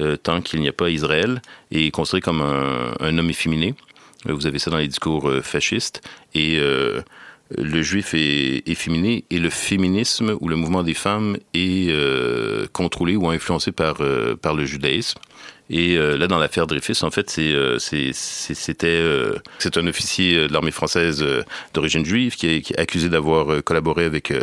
[0.00, 3.74] euh, tant qu'il n'y a pas Israël, est considéré comme un, homme efféminé.
[4.24, 6.00] Vous avez ça dans les discours fascistes.
[6.32, 11.92] Et le juif est efféminé et le féminisme ou le mouvement des femmes est
[12.72, 15.18] contrôlé ou influencé par le judaïsme.
[15.72, 20.52] Et euh, là, dans l'affaire Dreyfus, en fait, euh, c'était euh, c'est un officier de
[20.52, 21.24] l'armée française
[21.72, 24.34] d'origine juive qui est, qui est, accusé d'avoir collaboré avec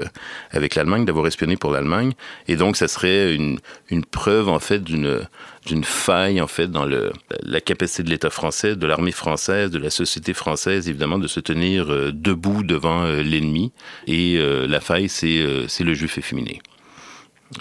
[0.49, 2.13] avec l'Allemagne, d'avoir espionné pour l'Allemagne.
[2.47, 3.59] Et donc, ça serait une,
[3.91, 5.27] une preuve en fait d'une
[5.67, 7.11] d'une faille en fait dans le,
[7.43, 11.39] la capacité de l'État français, de l'armée française, de la société française, évidemment, de se
[11.39, 13.71] tenir debout devant l'ennemi.
[14.07, 16.59] Et la faille, c'est c'est le juif efféminé.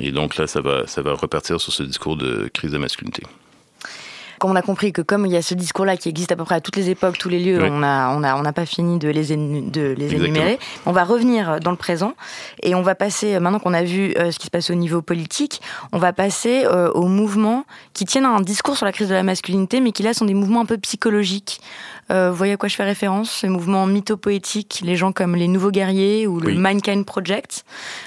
[0.01, 3.25] Et donc là, ça va, ça va repartir sur ce discours de crise de masculinité.
[4.39, 6.45] Comme on a compris que comme il y a ce discours-là qui existe à peu
[6.45, 8.67] près à toutes les époques, tous les lieux, on n'a on a, on a pas
[8.67, 10.59] fini de les, de les énumérer.
[10.87, 12.15] On va revenir dans le présent
[12.63, 15.03] et on va passer, maintenant qu'on a vu euh, ce qui se passe au niveau
[15.03, 15.61] politique,
[15.93, 19.23] on va passer euh, aux mouvements qui tiennent un discours sur la crise de la
[19.23, 21.61] masculinité, mais qui là sont des mouvements un peu psychologiques.
[22.11, 25.49] Euh, vous voyez à quoi je fais référence Ces mouvements mythopoétiques, les gens comme les
[25.49, 27.65] Nouveaux Guerriers ou le Mankind Project.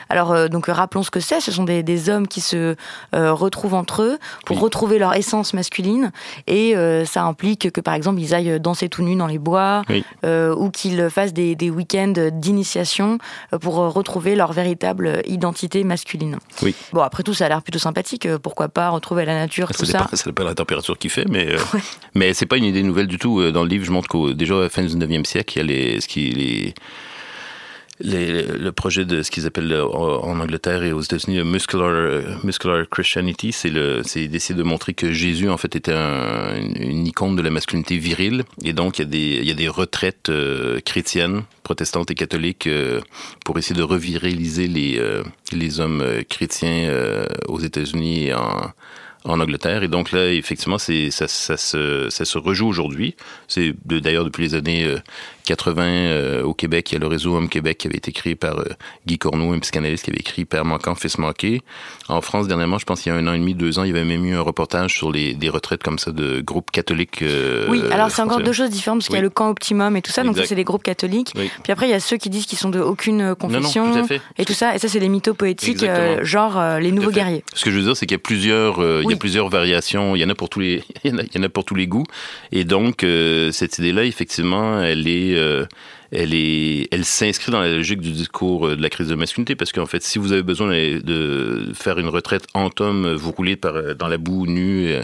[0.09, 1.39] Alors, euh, donc rappelons ce que c'est.
[1.39, 2.75] Ce sont des, des, hommes qui se
[3.13, 6.11] euh, retrouvent entre eux pour retrouver leur essence masculine
[6.47, 6.73] et
[7.05, 9.83] ça implique que par exemple ils aillent danser tout nus dans les bois
[10.23, 13.19] ou qu'ils fassent des, des week-ends d'initiation
[13.61, 16.37] pour retrouver leur véritable identité masculine.
[16.61, 16.75] Oui.
[16.91, 19.85] Bon après tout ça a l'air plutôt sympathique, pourquoi pas retrouver la nature, ça tout
[19.85, 20.07] ça.
[20.11, 21.81] Ça dépend de la température qu'il fait, mais ouais.
[22.15, 23.51] mais c'est pas une idée nouvelle du tout.
[23.51, 26.01] Dans le livre, montre qu'au déjà la fin du 19e siècle, il y a les,
[26.01, 26.73] ce les
[28.03, 33.69] le projet de ce qu'ils appellent en Angleterre et aux États-Unis muscular, muscular Christianity, c'est
[33.69, 38.43] d'essayer de montrer que Jésus en fait était un, une icône de la masculinité virile.
[38.63, 42.15] Et donc il y a des, il y a des retraites euh, chrétiennes, protestantes et
[42.15, 43.01] catholiques euh,
[43.45, 46.71] pour essayer de reviriliser les, euh, les hommes chrétiens
[47.47, 48.71] aux États-Unis et en,
[49.23, 49.83] en Angleterre.
[49.83, 50.93] Et donc là, effectivement, ça,
[51.27, 53.15] ça, se, ça se rejoue aujourd'hui.
[53.47, 54.95] C'est d'ailleurs depuis les années
[55.45, 58.35] 80 euh, au Québec, il y a le réseau Homme Québec qui avait été créé
[58.35, 58.65] par euh,
[59.05, 61.61] Guy Corneau, un psychanalyste qui avait écrit Père manquant, fils manqué.
[62.07, 63.89] En France, dernièrement, je pense qu'il y a un an et demi, deux ans, il
[63.89, 67.21] y avait même eu un reportage sur les, des retraites comme ça de groupes catholiques.
[67.21, 69.95] Euh, oui, alors c'est encore deux choses différentes parce qu'il y a le camp Optimum
[69.97, 71.33] et tout ça, donc ça c'est des groupes catholiques.
[71.33, 73.97] Puis après, il y a ceux qui disent qu'ils sont de aucune confession non, non,
[73.97, 74.21] tout à fait.
[74.37, 74.75] et tout ça.
[74.75, 75.85] Et ça, c'est des mythos poétiques,
[76.23, 77.43] genre les nouveaux guerriers.
[77.53, 80.15] Ce que je veux dire, c'est qu'il y a plusieurs, il y a plusieurs variations.
[80.15, 82.05] Il y en a pour tous les, il y en a, pour tous les goûts.
[82.51, 83.05] Et donc
[83.51, 85.35] cette idée-là, effectivement, elle est
[86.11, 89.55] elle est, elle s'inscrit dans la logique du discours euh, de la crise de masculinité
[89.55, 93.55] parce qu'en fait, si vous avez besoin de faire une retraite en tome, vous roulez
[93.55, 95.03] par, euh, dans la boue nu, euh,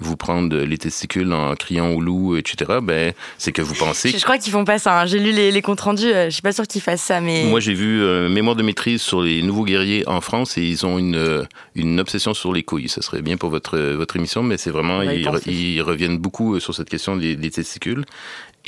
[0.00, 2.78] vous prendre les testicules en criant au loup, etc.
[2.82, 4.10] Ben, c'est que vous pensez.
[4.10, 5.00] Je, crois qu'ils font pas ça.
[5.00, 5.06] Hein.
[5.06, 6.10] J'ai lu les, les, comptes rendus.
[6.12, 7.44] Je suis pas sûr qu'ils fassent ça, mais.
[7.44, 10.98] Moi, j'ai vu mémoire de maîtrise sur les nouveaux guerriers en France et ils ont
[10.98, 12.88] une une obsession sur les couilles.
[12.88, 16.74] Ça serait bien pour votre votre émission, mais c'est vraiment ils, ils, reviennent beaucoup sur
[16.74, 18.04] cette question des, des testicules.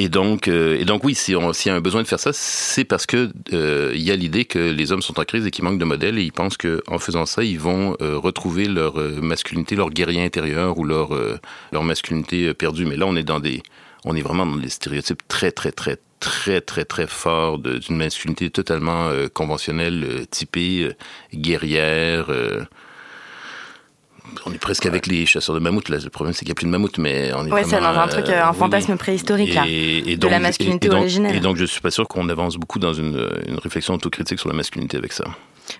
[0.02, 2.84] Et donc, euh, et donc oui, s'il y a un besoin de faire ça, c'est
[2.84, 5.62] parce que euh, il y a l'idée que les hommes sont en crise et qu'ils
[5.62, 9.76] manquent de modèles, et ils pensent qu'en faisant ça, ils vont euh, retrouver leur masculinité,
[9.76, 11.10] leur guerrier intérieur ou leur
[11.70, 12.86] leur masculinité perdue.
[12.86, 13.62] Mais là, on est dans des,
[14.06, 18.48] on est vraiment dans des stéréotypes très, très, très, très, très, très forts d'une masculinité
[18.48, 20.88] totalement conventionnelle, typée,
[21.34, 22.30] guerrière
[24.46, 25.88] on est presque avec les chasseurs de mammouths.
[25.88, 25.98] Là.
[26.02, 27.98] Le problème, c'est qu'il n'y a plus de mammouths, mais on est ouais, c'est dans
[27.98, 31.36] un truc, un fantasme préhistorique, là, et, de la masculinité et, et donc, originelle.
[31.36, 34.48] Et donc, je suis pas sûr qu'on avance beaucoup dans une, une réflexion autocritique sur
[34.48, 35.24] la masculinité avec ça.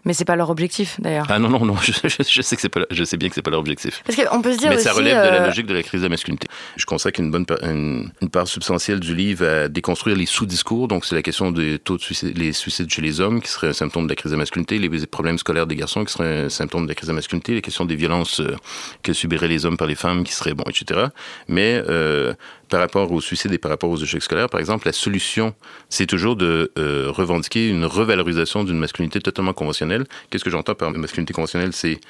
[0.04, 1.26] Mais c'est pas leur objectif d'ailleurs.
[1.28, 3.42] Ah non non non, je, je, sais que c'est pas, je sais bien que c'est
[3.42, 4.02] pas leur objectif.
[4.06, 5.82] Parce qu'on peut se dire Mais aussi, ça relève de la euh, logique de la
[5.82, 6.48] crise de la masculinité.
[6.76, 10.88] Je consacre une bonne une, une part substantielle du livre à déconstruire les sous-discours.
[10.88, 13.68] Donc c'est la question des taux de suicide, les suicides chez les hommes qui serait
[13.68, 16.44] un symptôme de la crise de la masculinité, les problèmes scolaires des garçons qui seraient
[16.44, 18.56] un symptôme de la crise de la masculinité, les questions des violences euh,
[19.02, 21.08] que subiraient les hommes par les femmes qui seraient bon, etc.
[21.48, 22.34] Mais euh,
[22.70, 25.54] par rapport au suicide et par rapport aux échecs scolaires, par exemple, la solution,
[25.88, 30.06] c'est toujours de euh, revendiquer une revalorisation d'une masculinité totalement conventionnelle.
[30.30, 31.72] Qu'est-ce que j'entends par masculinité conventionnelle?
[31.72, 32.00] C'est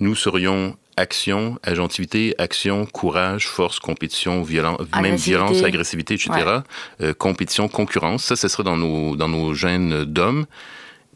[0.00, 6.30] nous serions action, agentivité, action, courage, force, compétition, violence, même violence, agressivité, etc.
[6.32, 7.06] Ouais.
[7.06, 8.24] Euh, compétition, concurrence.
[8.24, 10.46] Ça, ce serait dans nos, dans nos gènes d'hommes.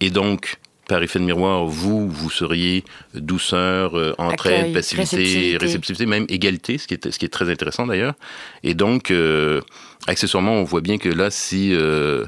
[0.00, 0.56] Et donc,
[0.88, 5.56] par effet de miroir, vous, vous seriez douceur, euh, entraide, Accueil, passivité, réceptivité.
[5.58, 6.06] réceptivité.
[6.06, 8.14] même égalité, ce qui est, ce qui est très intéressant d'ailleurs.
[8.62, 9.60] Et donc, euh,
[10.06, 12.26] accessoirement, on voit bien que là, si euh,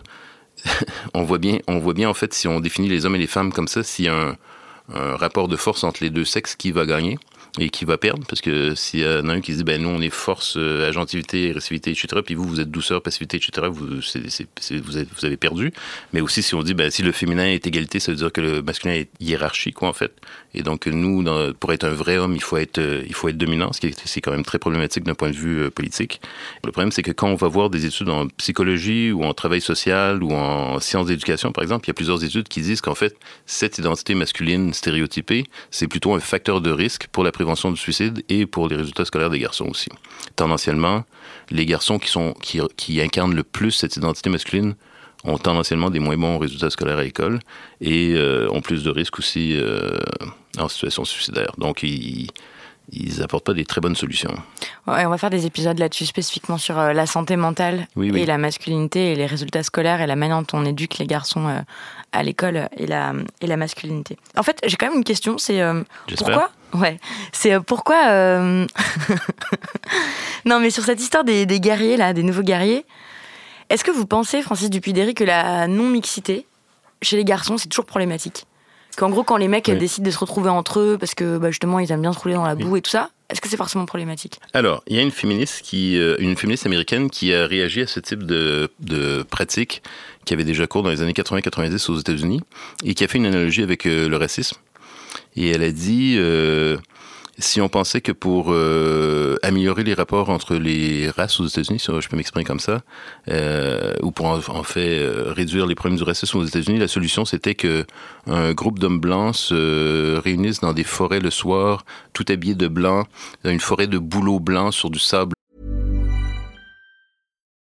[1.15, 3.27] on voit bien, on voit bien en fait, si on définit les hommes et les
[3.27, 4.37] femmes comme ça, s'il y a un,
[4.93, 7.19] un rapport de force entre les deux sexes, qui va gagner?
[7.59, 9.81] Et qui va perdre parce que s'il y en a un qui se dit ben
[9.81, 13.69] nous on est force euh, agentivité agressivité etc puis vous vous êtes douceur passivité etc
[13.71, 15.73] vous vous, avez, perdu.
[16.13, 18.41] Mais aussi si on dit ben si le féminin est égalité ça veut dire que
[18.41, 20.13] le masculin est hiérarchique quoi en fait.
[20.53, 21.25] Et donc nous
[21.61, 23.87] pour être un vrai homme il faut être euh, il faut être dominant ce qui
[23.87, 26.21] est, c'est quand même très problématique d'un point de vue euh, politique.
[26.65, 29.61] Le problème c'est que quand on va voir des études en psychologie ou en travail
[29.61, 32.97] social ou en sciences d'éducation par exemple il y a plusieurs études qui disent qu'en
[32.97, 37.77] fait cette identité masculine stéréotypée c'est plutôt un facteur de risque pour la prévention du
[37.77, 39.91] suicide et pour les résultats scolaires des garçons aussi.
[40.35, 41.05] Tendanciellement,
[41.51, 44.75] les garçons qui, sont, qui, qui incarnent le plus cette identité masculine
[45.25, 47.41] ont tendanciellement des moins bons résultats scolaires à l'école
[47.83, 49.99] et euh, ont plus de risques aussi euh,
[50.59, 51.53] en situation suicidaire.
[51.59, 52.31] Donc, ils
[52.93, 54.35] ils apportent pas des très bonnes solutions.
[54.87, 58.21] Ouais, on va faire des épisodes là-dessus spécifiquement sur euh, la santé mentale oui, oui.
[58.21, 61.49] et la masculinité et les résultats scolaires et la manière dont on éduque les garçons
[61.49, 61.61] euh,
[62.13, 64.19] à l'école et la, et la masculinité.
[64.37, 65.83] En fait, j'ai quand même une question, c'est euh,
[66.17, 66.99] pourquoi Ouais,
[67.33, 68.39] c'est pourquoi
[70.45, 72.85] Non, mais sur cette histoire des, des, guerriers là, des nouveaux guerriers,
[73.71, 76.47] est-ce que vous pensez Francis Dupuy-Derry que la non-mixité
[77.03, 78.47] chez les garçons, c'est toujours problématique?
[78.97, 79.77] Qu'en gros, quand les mecs oui.
[79.77, 82.35] décident de se retrouver entre eux parce que bah, justement ils aiment bien se rouler
[82.35, 82.79] dans la boue oui.
[82.79, 84.39] et tout ça, est-ce que c'est forcément problématique?
[84.53, 87.87] Alors, il y a une féministe qui, euh, une féministe américaine qui a réagi à
[87.87, 89.83] ce type de, de pratique
[90.25, 92.41] qui avait déjà cours dans les années 80-90 aux États-Unis
[92.85, 94.57] et qui a fait une analogie avec euh, le racisme.
[95.37, 96.77] Et elle a dit, euh,
[97.39, 101.91] si on pensait que pour euh, améliorer les rapports entre les races aux États-Unis, si
[102.01, 102.83] je peux m'exprimer comme ça,
[103.29, 107.25] euh, ou pour en, fait euh, réduire les problèmes du racisme aux États-Unis, la solution
[107.25, 107.85] c'était que
[108.27, 113.05] un groupe d'hommes blancs se réunissent dans des forêts le soir, tout habillés de blanc,
[113.43, 115.33] dans une forêt de bouleaux blancs sur du sable.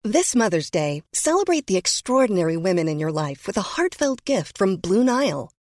[0.03, 4.75] This Mother's Day, celebrate the extraordinary women in your life with a heartfelt gift from
[4.75, 5.49] Blue Nile.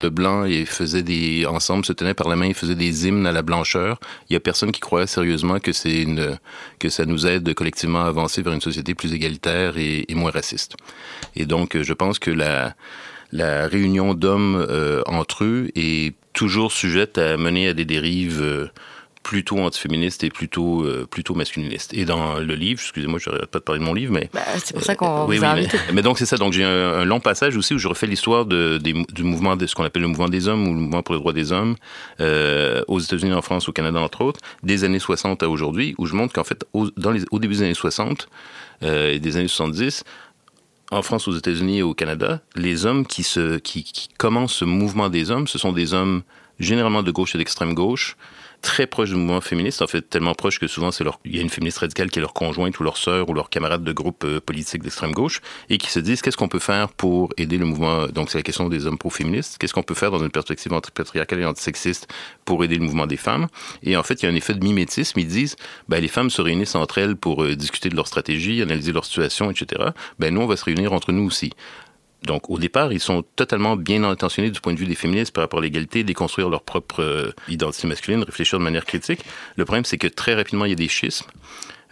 [0.00, 3.26] De blanc et faisaient des ensemble se tenaient par la main et faisaient des hymnes
[3.26, 3.98] à la blancheur.
[4.28, 6.38] Il y a personne qui croyait sérieusement que c'est une
[6.78, 10.76] que ça nous aide collectivement à avancer vers une société plus égalitaire et, moins raciste.
[11.34, 12.74] Et donc je pense que la
[13.32, 18.68] la réunion d'hommes euh, entre eux est toujours sujette à mener à des dérives euh,
[19.26, 21.92] plutôt antiféministe et plutôt euh, plutôt masculiniste.
[21.92, 24.42] Et dans le livre, excusez-moi, je n'arrête pas de parler de mon livre, mais bah,
[24.62, 25.76] c'est pour ça qu'on oui, vous a invité.
[25.88, 26.36] Mais, mais, donc c'est ça.
[26.36, 29.56] Donc j'ai un, un, long passage aussi où je refais l'histoire de, des, du mouvement
[29.56, 31.50] de ce qu'on appelle le mouvement des hommes ou le mouvement pour les droits des
[31.50, 31.74] hommes
[32.20, 36.06] euh, aux États-Unis, en France, au Canada entre autres, des années 60 à aujourd'hui, où
[36.06, 38.28] je montre qu'en fait au, dans les, au début des années 60
[38.84, 40.04] euh, et des années 70
[40.92, 44.64] en France, aux États-Unis et au Canada, les hommes qui, se, qui, qui commencent ce
[44.64, 46.22] mouvement des hommes, ce sont des hommes
[46.60, 48.16] généralement de gauche et d'extrême gauche,
[48.66, 51.38] très proche du mouvement féministe, en fait tellement proche que souvent c'est leur, il y
[51.38, 53.92] a une féministe radicale qui est leur conjointe ou leur sœur ou leur camarade de
[53.92, 57.58] groupe euh, politique d'extrême gauche et qui se disent qu'est-ce qu'on peut faire pour aider
[57.58, 58.08] le mouvement?
[58.08, 59.56] Donc c'est la question des hommes pro-féministes.
[59.58, 62.08] Qu'est-ce qu'on peut faire dans une perspective antipatriarcale et antisexiste
[62.44, 63.46] pour aider le mouvement des femmes?
[63.84, 65.20] Et en fait, il y a un effet de mimétisme.
[65.20, 65.54] Ils disent
[65.88, 69.04] ben, les femmes se réunissent entre elles pour euh, discuter de leur stratégie, analyser leur
[69.04, 69.90] situation, etc.
[70.18, 71.52] Ben nous, on va se réunir entre nous aussi.
[72.26, 75.42] Donc, au départ, ils sont totalement bien intentionnés du point de vue des féministes par
[75.42, 79.20] rapport à l'égalité, déconstruire leur propre euh, identité masculine, réfléchir de manière critique.
[79.54, 81.26] Le problème, c'est que très rapidement, il y a des schismes.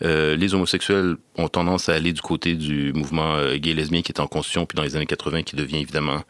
[0.03, 4.21] Euh, les homosexuels ont tendance à aller du côté du mouvement euh, gay-lesbien qui est
[4.21, 6.23] en constitution, puis dans les années 80, qui devient évidemment,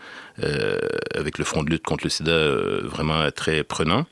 [1.14, 2.48] avec le front de lutte contre le sida,
[2.82, 4.04] vraiment très prenant.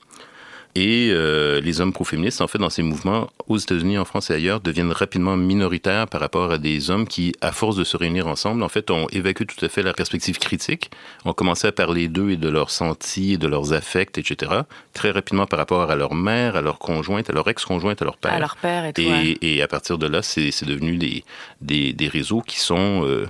[0.75, 4.35] Et euh, les hommes pro-féministes, en fait, dans ces mouvements, aux États-Unis, en France et
[4.35, 8.27] ailleurs, deviennent rapidement minoritaires par rapport à des hommes qui, à force de se réunir
[8.27, 10.91] ensemble, en fait, ont évacué tout à fait la perspective critique,
[11.27, 14.51] ont commencé à parler d'eux et de leurs sentis, de leurs affects, etc.,
[14.95, 18.17] très rapidement par rapport à leur mère, à leur conjointe, à leur ex-conjointe, à leur
[18.17, 18.33] père.
[18.33, 19.03] À leur père et tout.
[19.03, 19.39] Et, ouais.
[19.43, 21.23] et à partir de là, c'est devenu des,
[21.61, 23.05] des, des, réseaux qui sont...
[23.05, 23.29] Euh,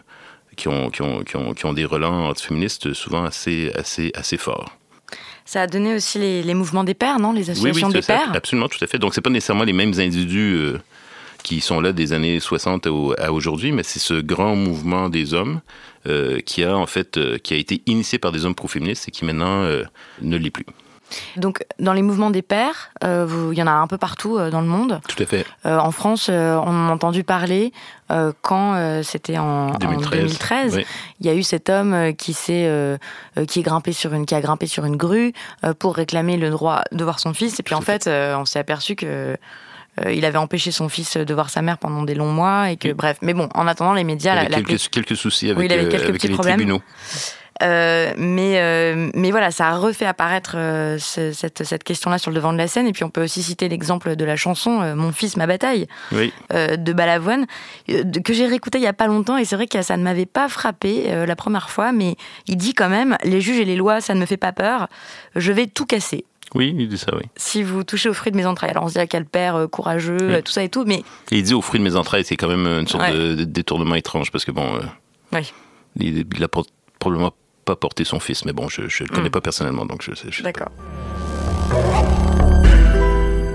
[0.55, 4.37] qui ont, qui, ont, qui, ont, qui ont des relents antiféministes souvent assez, assez, assez
[4.37, 4.76] forts.
[5.44, 7.33] Ça a donné aussi les, les mouvements des pères, non?
[7.33, 8.98] Les associations oui, oui, des ça, pères Absolument, tout à fait.
[8.98, 10.79] Donc, c'est pas nécessairement les mêmes individus euh,
[11.42, 15.35] qui sont là des années 60 au, à aujourd'hui, mais c'est ce grand mouvement des
[15.35, 15.61] hommes
[16.07, 19.11] euh, qui a en fait euh, qui a été initié par des hommes pro-féministes et
[19.11, 19.66] qui maintenant
[20.20, 20.66] ne l'est plus.
[21.37, 24.38] Donc, dans les mouvements des pères, euh, vous, il y en a un peu partout
[24.38, 25.01] euh, dans le monde.
[25.09, 25.44] Tout à fait.
[25.66, 26.33] Euh, en France, on
[26.66, 27.72] en a entendu parler
[28.42, 30.07] quand c'était en 2013.
[30.07, 30.87] En 2013 oui.
[31.20, 32.98] Il y a eu cet homme qui s'est,
[33.48, 35.33] qui est grimpé sur une, qui a grimpé sur une grue
[35.79, 37.59] pour réclamer le droit de voir son fils.
[37.59, 39.37] Et puis, Tout en fait, on s'est aperçu que
[40.11, 42.88] il avait empêché son fils de voir sa mère pendant des longs mois et que
[42.88, 42.94] Oui.
[42.94, 43.18] bref.
[43.22, 45.66] Mais bon, en attendant les médias, Il la, avait la quelques, quelques soucis avec, Oui,
[45.66, 46.57] il avait quelques avec petits les problèmes.
[46.57, 46.81] tribunaux.
[47.62, 52.31] Euh, mais, euh, mais voilà, ça a refait apparaître euh, ce- cette, cette question-là sur
[52.31, 52.87] le devant de la scène.
[52.87, 56.33] Et puis on peut aussi citer l'exemple de la chanson Mon fils, ma bataille Oui.
[56.51, 57.47] de Balavoine,
[57.87, 59.37] que j'ai réécouté il y a pas longtemps.
[59.37, 62.75] Et c'est vrai que ça ne m'avait pas frappé la première fois, mais il dit
[62.75, 64.88] quand même Les juges et les lois, ça ne me fait pas peur.
[65.37, 66.25] Je vais tout casser.
[66.55, 67.23] Oui, il dit ça, oui.
[67.37, 68.71] Si vous touchez aux fruits de mes entrailles.
[68.71, 70.43] Alors on se dit à quel père courageux, Oui.
[70.43, 70.99] tout ça et tout, mais
[71.31, 73.12] Et il dit au fruit de mes entrailles, c'est quand même une sorte Ouais.
[73.12, 74.81] de, de détournement étrange parce que bon,
[75.33, 75.53] oui,
[75.99, 76.67] il, il a pro-
[76.99, 77.33] probablement
[77.73, 79.33] pas porté son fils, mais bon, je, je le connais Mm.
[79.33, 80.29] pas personnellement, donc je sais.
[80.43, 80.69] d'accord.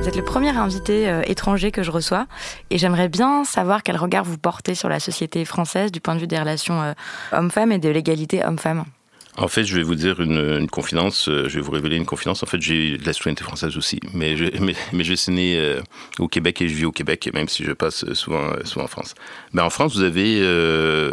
[0.01, 2.27] Vous êtes le premier invité euh, étranger que je reçois
[2.69, 6.21] et j'aimerais bien savoir quel regard vous portez sur la société française du point de
[6.21, 6.93] vue des relations euh,
[7.33, 8.85] hommes-femmes et de l'égalité homme-femme.
[9.39, 12.41] En fait, je vais vous dire une, confidence, euh, je vais vous révéler une confidence.
[12.41, 14.45] En fait, j'ai de la citoyenneté française aussi, mais je,
[14.93, 15.79] mais, je suis né euh,
[16.17, 19.13] au Québec et je vis au Québec, même si je passe souvent, souvent en France.
[19.53, 20.37] Mais en France, vous avez,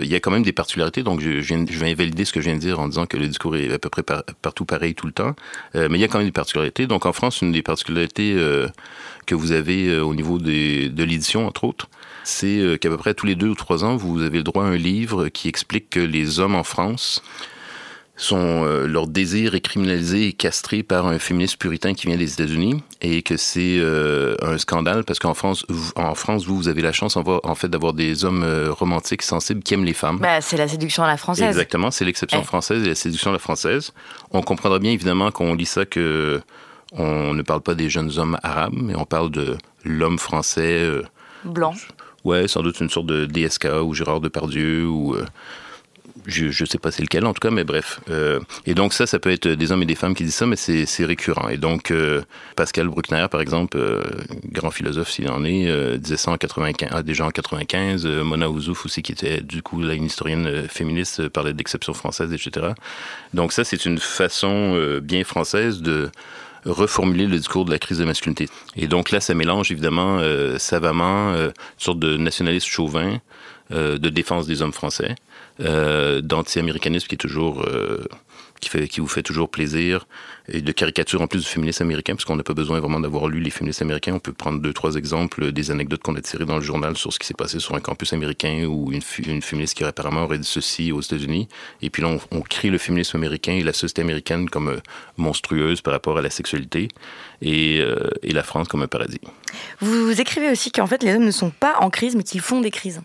[0.03, 2.33] il y a quand même des particularités, donc je, je, viens, je vais invalider ce
[2.33, 4.65] que je viens de dire en disant que le discours est à peu près partout
[4.65, 5.37] pareil tout le temps,
[5.75, 6.87] mais il y a quand même des particularités.
[6.87, 8.35] Donc en France, une des particularités
[9.27, 11.89] que vous avez au niveau des, de l'édition, entre autres,
[12.25, 14.69] c'est qu'à peu près tous les deux ou trois ans, vous avez le droit à
[14.69, 17.23] un livre qui explique que les hommes en France
[18.17, 22.33] son, euh, leur désir est criminalisé et castré par un féministe puritain qui vient des
[22.33, 26.69] États-Unis et que c'est euh, un scandale parce qu'en France, vous, en France, vous, vous
[26.69, 30.19] avez la chance en, fait d'avoir des hommes euh, romantiques, sensibles qui aiment les femmes.
[30.19, 31.49] Bah, c'est la séduction à la française.
[31.49, 32.45] Exactement, c'est l'exception eh.
[32.47, 33.93] française et la séduction à la française.
[34.31, 36.41] On comprendra bien évidemment qu'on lit ça que
[36.93, 40.89] on ne parle pas des jeunes hommes arabes, mais on parle de l'homme français
[41.45, 41.75] blanc.
[42.23, 45.17] Ouais, sans doute une sorte de DSK ou Gérard Depardieu ou
[46.27, 48.01] je ne sais pas c'est lequel en tout cas, mais bref.
[48.09, 50.47] Euh, et donc ça, ça peut être des hommes et des femmes qui disent ça,
[50.47, 51.49] mais c'est récurrent.
[51.49, 52.23] Et donc euh,
[52.57, 54.03] Pascal Bruckner, par exemple, euh,
[54.47, 58.07] grand philosophe s'il en est, disait ça en 95, ah, déjà en 95.
[58.07, 62.69] Mona Ouzouf aussi, qui était du coup une historienne féministe, parlait d'exception française, etc.
[63.33, 66.11] Donc ça, c'est une façon bien française de
[66.65, 68.49] reformuler le discours de la crise de masculinité.
[68.77, 70.21] Et donc là, ça mélange évidemment
[70.59, 73.21] savamment une sorte de nationaliste chauvin
[73.71, 75.17] de défense des hommes français
[75.61, 78.05] euh, d'anti-américanisme qui est toujours euh,
[78.89, 80.07] qui, vous fait toujours plaisir,
[80.49, 83.29] et de caricature en plus du féministe américain, parce qu'on n'a pas besoin vraiment d'avoir
[83.29, 84.15] lu les féministes américains.
[84.15, 87.13] On peut prendre deux, trois exemples des anecdotes qu'on a tirées dans le journal sur
[87.13, 90.39] ce qui s'est passé sur un campus américain ou une, une féministe qui apparemment aurait
[90.39, 91.49] dit ceci aux États-Unis.
[91.83, 94.81] Et puis là, on, on, crie le féminisme américain et la société américaine comme euh,
[95.17, 96.89] monstrueuse par rapport à la sexualité
[97.43, 97.83] et,
[98.23, 99.21] et la France comme un paradis.
[99.81, 102.61] Vous écrivez aussi qu'en fait, les hommes ne sont pas en crise, mais qu'ils font
[102.61, 103.03] des crises.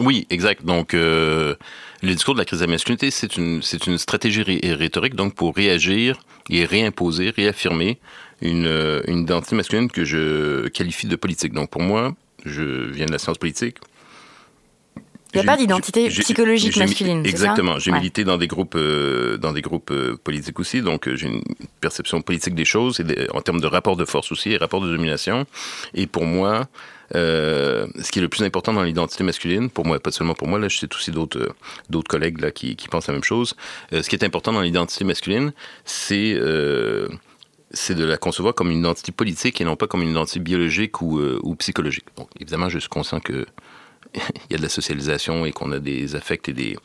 [0.00, 0.64] Oui, exact.
[0.64, 1.54] Donc, euh,
[2.02, 5.34] le discours de la crise de la masculinité, c'est une, c'est une stratégie rhétorique donc
[5.34, 7.98] pour réagir et réimposer, réaffirmer
[8.40, 11.52] une, euh, une identité masculine que je qualifie de politique.
[11.52, 12.14] Donc, pour moi,
[12.46, 13.76] je viens de la science politique.
[15.32, 17.24] Il n'y a pas d'identité psychologique masculine.
[17.24, 17.78] Exactement.
[17.78, 19.92] J'ai milité dans des groupes, euh, dans des groupes
[20.24, 21.44] politiques aussi, donc j'ai une
[21.80, 24.90] perception politique des choses et en termes de rapport de force aussi et rapport de
[24.90, 25.46] domination.
[25.94, 26.66] Et pour moi,
[27.14, 30.48] euh, ce qui est le plus important dans l'identité masculine, pour moi, pas seulement pour
[30.48, 31.52] moi, là, je sais aussi d'autres, euh,
[31.88, 33.54] d'autres collègues là, qui, pensent la même chose.
[33.92, 35.52] Euh, ce qui est important dans l'identité masculine,
[35.84, 36.38] c'est
[37.72, 41.02] c'est de la concevoir comme une identité politique et non pas comme une identité biologique
[41.02, 42.06] ou, ou psychologique.
[42.16, 43.46] Donc, évidemment, je suis conscient que
[44.50, 46.76] il y a de la socialisation et qu'on a des affects et des,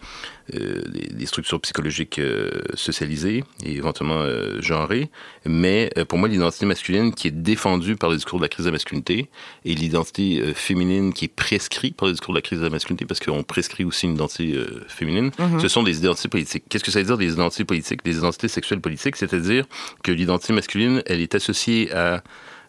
[0.53, 5.09] euh, des, structures psychologiques euh, socialisées et éventuellement euh, genrées.
[5.45, 8.69] Mais pour moi, l'identité masculine qui est défendue par le discours de la crise de
[8.69, 9.29] la masculinité
[9.65, 13.05] et l'identité féminine qui est prescrite par le discours de la crise de la masculinité,
[13.05, 15.59] parce qu'on prescrit aussi une identité féminine, mm-hmm.
[15.59, 16.63] ce sont des identités politiques.
[16.69, 19.15] Qu'est-ce que ça veut dire des identités politiques, des identités sexuelles politiques?
[19.15, 19.65] C'est-à-dire
[20.03, 22.23] que l'identité masculine, elle est associée à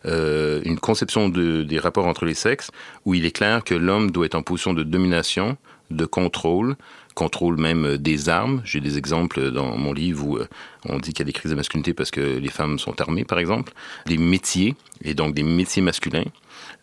[0.07, 2.71] euh, une conception de, des rapports entre les sexes
[3.05, 5.57] où il est clair que l'homme doit être en position de domination,
[5.90, 6.77] de contrôle,
[7.14, 8.62] contrôle même des armes.
[8.64, 10.46] J'ai des exemples dans mon livre où euh,
[10.85, 13.25] on dit qu'il y a des crises de masculinité parce que les femmes sont armées,
[13.25, 13.72] par exemple.
[14.07, 16.25] Des métiers, et donc des métiers masculins.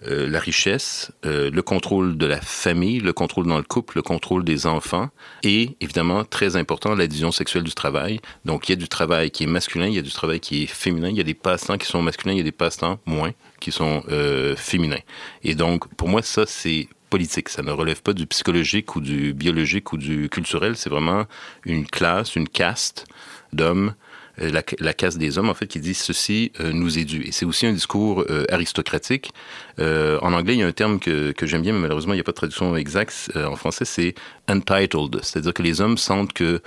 [0.07, 4.01] Euh, la richesse, euh, le contrôle de la famille, le contrôle dans le couple, le
[4.01, 5.09] contrôle des enfants
[5.43, 8.19] et évidemment, très important, la division sexuelle du travail.
[8.43, 10.63] Donc, il y a du travail qui est masculin, il y a du travail qui
[10.63, 12.99] est féminin, il y a des passe-temps qui sont masculins, il y a des passe-temps
[13.05, 14.99] moins qui sont euh, féminins.
[15.43, 17.49] Et donc, pour moi, ça, c'est politique.
[17.49, 20.75] Ça ne relève pas du psychologique ou du biologique ou du culturel.
[20.75, 21.25] C'est vraiment
[21.63, 23.05] une classe, une caste
[23.51, 23.93] d'hommes
[24.41, 27.21] euh, la, la, caste des hommes, en fait, qui dit ceci euh, nous est dû.
[27.21, 29.31] Et c'est aussi un discours euh, aristocratique.
[29.77, 32.21] en anglais, il y a un terme que, que j'aime bien, mais malheureusement, il n'y
[32.21, 34.15] a pas de traduction exacte en français, c'est
[34.49, 35.19] entitled.
[35.21, 36.61] C'est-à-dire que les hommes sentent que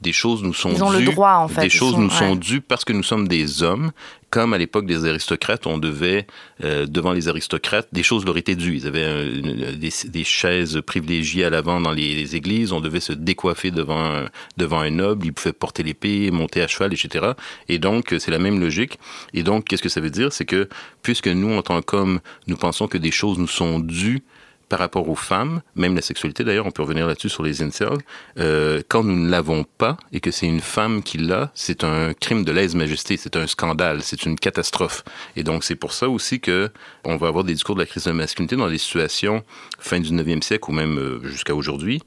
[0.00, 1.62] des choses nous sont Ils ont le droit, en fait.
[1.62, 3.92] Des choses nous sont dues parce que nous sommes des hommes.
[4.28, 6.26] Comme à l'époque des aristocrates, on devait,
[6.62, 8.76] euh, devant les aristocrates, des choses leur étaient dues.
[8.76, 9.40] Ils avaient
[9.76, 12.72] des, des, chaises privilégiées à l'avant dans les, églises.
[12.72, 14.24] On devait se décoiffer devant,
[14.56, 15.26] devant un noble.
[15.26, 17.32] Ils pouvaient porter l'épée, monter à cheval, etc.
[17.68, 18.98] Et donc, c'est la même logique.
[19.32, 20.32] Et donc, qu'est-ce que ça veut dire?
[20.32, 20.68] C'est que
[21.02, 24.22] puisque nous, en tant qu'hommes, nous pensons que des choses nous sont dues,
[24.68, 27.98] par rapport aux femmes, même la sexualité d'ailleurs, on peut revenir là-dessus sur les incels,
[28.38, 32.14] euh, quand nous ne l'avons pas et que c'est une femme qui l'a, c'est un
[32.14, 35.04] crime de lèse-majesté, c'est un scandale, c'est une catastrophe.
[35.36, 36.70] Et donc c'est pour ça aussi que
[37.04, 39.44] on va avoir des discours de la crise de la masculinité dans des situations
[39.78, 42.02] fin du 9e siècle ou même euh, jusqu'à aujourd'hui,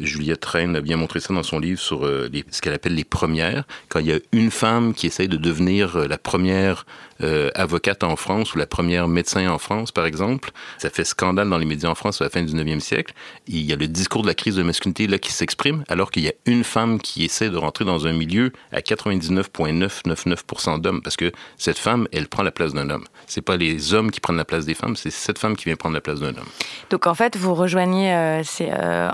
[0.00, 3.04] Juliette Reine a bien montré ça dans son livre sur euh, ce qu'elle appelle les
[3.04, 3.62] premières.
[3.88, 6.84] Quand il y a une femme qui essaye de devenir euh, la première
[7.22, 11.48] euh, avocate en France ou la première médecin en France, par exemple, ça fait scandale
[11.48, 13.14] dans les médias en France à la fin du 19e siècle.
[13.46, 16.24] Il y a le discours de la crise de masculinité là qui s'exprime, alors qu'il
[16.24, 21.16] y a une femme qui essaie de rentrer dans un milieu à 99,999% d'hommes, parce
[21.16, 23.04] que cette femme, elle prend la place d'un homme.
[23.28, 25.76] C'est pas les hommes qui prennent la place des femmes, c'est cette femme qui vient
[25.76, 26.48] prendre la place d'un homme.
[26.90, 28.12] Donc en fait, vous rejoignez,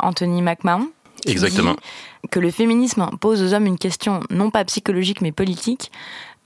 [0.03, 0.70] Anthony McMahon.
[1.27, 1.77] Exactement.
[2.31, 5.91] Que le féminisme pose aux hommes une question non pas psychologique mais politique.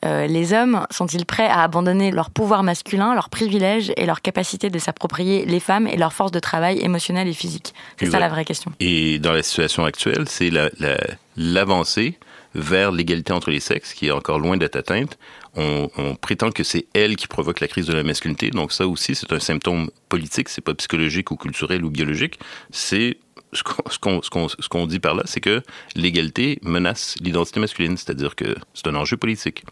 [0.05, 4.69] Euh, les hommes sont-ils prêts à abandonner leur pouvoir masculin, leurs privilèges et leur capacité
[4.69, 8.29] de s'approprier les femmes et leur force de travail émotionnelle et physique C'est ça la
[8.29, 8.71] vraie question.
[8.81, 10.99] Et dans la situation actuelle, c'est la- la-
[11.39, 12.19] l'avancée
[12.55, 15.19] vers l'égalité entre les sexes qui est encore loin d'être atteinte.
[15.57, 18.51] On, on prétend que c'est elle qui provoque la crise de la masculinité.
[18.51, 20.49] Donc ça aussi, c'est un symptôme politique.
[20.51, 22.39] C'est pas psychologique ou culturel ou biologique.
[22.71, 23.17] C'est
[23.55, 25.63] ce qu'on dit par là, c'est que
[25.95, 27.97] l'égalité menace l'identité masculine.
[27.97, 29.65] C'est-à-dire que c'est un enjeu politique.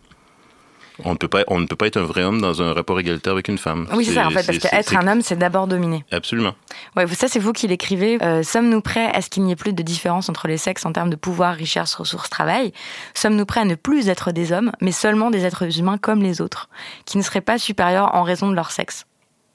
[1.04, 3.00] On ne, peut pas, on ne peut pas être un vrai homme dans un rapport
[3.00, 3.88] égalitaire avec une femme.
[3.94, 6.04] Oui, c'est ça en fait, parce qu'être un homme, c'est d'abord dominer.
[6.10, 6.54] Absolument.
[6.96, 8.22] Ouais, ça c'est vous qui l'écrivez.
[8.22, 10.92] Euh, Sommes-nous prêts à ce qu'il n'y ait plus de différence entre les sexes en
[10.92, 12.72] termes de pouvoir, richesse, ressources, travail?
[13.14, 16.40] Sommes-nous prêts à ne plus être des hommes, mais seulement des êtres humains comme les
[16.40, 16.68] autres,
[17.06, 19.06] qui ne seraient pas supérieurs en raison de leur sexe?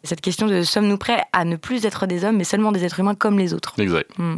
[0.07, 3.01] Cette question de sommes-nous prêts à ne plus être des hommes, mais seulement des êtres
[3.01, 4.09] humains comme les autres Exact.
[4.17, 4.37] Hmm.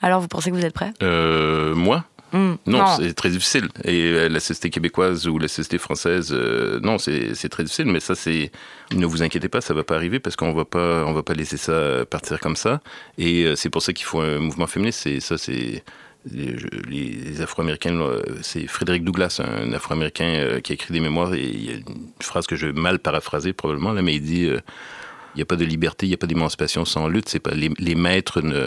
[0.00, 0.94] Alors vous pensez que vous êtes prêts?
[1.02, 2.04] Euh, moi?
[2.32, 2.54] Hmm.
[2.66, 3.68] Non, c'est très difficile.
[3.84, 7.84] Et euh, la société québécoise ou la société française, euh, non, c'est très difficile.
[7.84, 8.50] Mais ça, c'est
[8.94, 11.34] ne vous inquiétez pas, ça va pas arriver parce qu'on va pas, on va pas
[11.34, 12.80] laisser ça partir comme ça.
[13.18, 15.00] Et c'est pour ça qu'il faut un mouvement féministe.
[15.02, 15.84] C'est ça, c'est
[16.32, 17.98] les, Afro-Américains.
[18.40, 21.34] C'est Frédéric Douglass, un Afro-Américain qui a écrit des mémoires.
[21.34, 24.22] Et il y a une phrase que je vais mal paraphraser probablement là, mais il
[24.22, 24.60] dit euh,
[25.34, 27.28] il n'y a pas de liberté, il n'y a pas d'émancipation sans lutte.
[27.28, 28.66] C'est pas les, les maîtres ne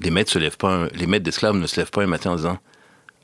[0.00, 2.32] les maîtres se lèvent pas, un- les maîtres d'esclaves ne se lèvent pas un matin
[2.32, 2.58] en disant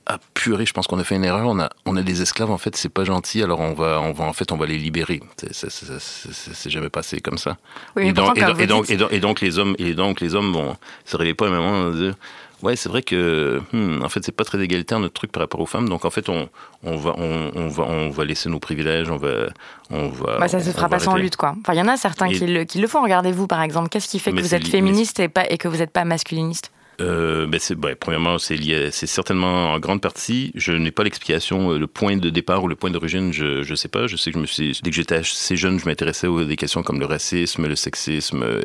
[0.07, 1.47] ah purée, je pense qu'on a fait une erreur.
[1.47, 3.43] On a, on a des esclaves en fait, c'est pas gentil.
[3.43, 5.21] Alors on va, on va en fait, on va les libérer.
[5.53, 7.59] C'est- jamais passé comme ça.
[7.97, 9.95] Oui, et, donc, et, donc, et, donc, dites- et donc- et donc les hommes, et
[9.95, 12.13] donc les hommes vont se réveiller pas un moment.
[12.63, 15.61] Ouais, c'est vrai que, hmm, en fait, c'est pas très égalitaire notre truc par rapport
[15.61, 15.89] aux femmes.
[15.89, 16.49] Donc, en fait, on,
[16.85, 19.11] on va, on, on va, on va laisser nos privilèges.
[19.11, 19.47] On va,
[19.91, 20.39] on va.
[20.39, 21.55] Bah, ça se fera pas sans lutte, quoi.
[21.61, 23.03] Enfin, il y en a certains Et- qui, le, qui le font.
[23.03, 23.89] Regardez-vous, par exemple.
[23.89, 26.71] Qu'est-ce qui fait que vous êtes féministe et, pas, et que vous n'êtes pas masculiniste?
[27.01, 27.59] Euh, ben
[27.99, 30.53] premièrement, c'est certainement en grande partie.
[30.55, 33.75] Je n'ai pas l'explication, euh, le point de départ ou le point d'origine, je ne
[33.75, 34.07] sais pas.
[34.07, 36.57] Je sais que je me suis, dès que j'étais assez jeune, je m'intéressais aux des
[36.57, 38.61] questions comme le racisme, le sexisme, euh,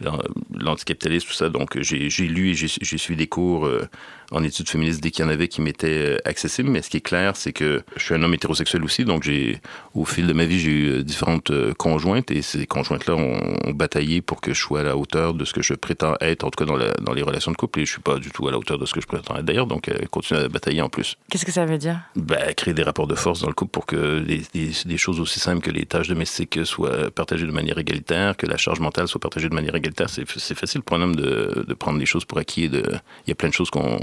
[0.00, 0.20] l'an-
[0.54, 1.48] l'anticapitalisme, tout ça.
[1.48, 3.88] Donc, j'ai, lu et j'ai, j'ai suivi des cours euh,
[4.30, 6.70] en études féministes dès qu'il y en avait qui m'étaient euh, accessibles.
[6.70, 9.04] Mais ce qui est clair, c'est que je suis un homme hétérosexuel aussi.
[9.04, 9.60] Donc, j'ai,
[9.94, 13.38] au fil de ma vie, j'ai eu euh, différentes euh, conjointes et ces conjointes-là ont,
[13.66, 16.44] ont bataillé pour que je sois à la hauteur de ce que je prétends être,
[16.44, 17.80] en tout cas dans, la- dans les relations de couple.
[17.80, 19.44] Et je suis pas du tout à la hauteur de ce que je prétends être
[19.44, 19.66] d'ailleurs.
[19.66, 21.16] Donc, euh, continue à batailler en plus.
[21.30, 22.00] Qu'est-ce que ça veut dire?
[22.16, 25.20] Ben, créer des rapports de force dans le couple pour que des, des- des choses
[25.20, 29.08] aussi simples que les tâches domestiques soient partagées de manière égalitaire, que la charge mentale
[29.08, 30.08] soit partagée de manière égalitaire.
[30.08, 32.64] C'est c'est facile pour un homme de, de prendre les choses pour acquis.
[32.64, 32.82] et De,
[33.26, 33.98] il y a plein de choses qu'on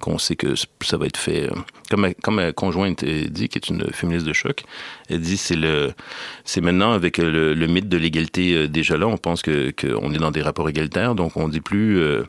[0.00, 1.50] qu'on sait que ça va être fait.
[1.90, 4.64] Comme ma, comme conjointe dit, qui est une féministe de choc,
[5.08, 5.92] elle dit c'est le
[6.44, 10.12] c'est maintenant avec le, le mythe de l'égalité euh, déjà là, on pense que qu'on
[10.12, 12.22] est dans des rapports égalitaires, donc on dit plus euh,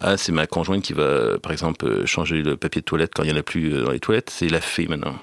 [0.00, 3.22] ah c'est ma conjointe qui va par exemple euh, changer le papier de toilette quand
[3.22, 5.16] il y en a plus euh, dans les toilettes, c'est la fée maintenant.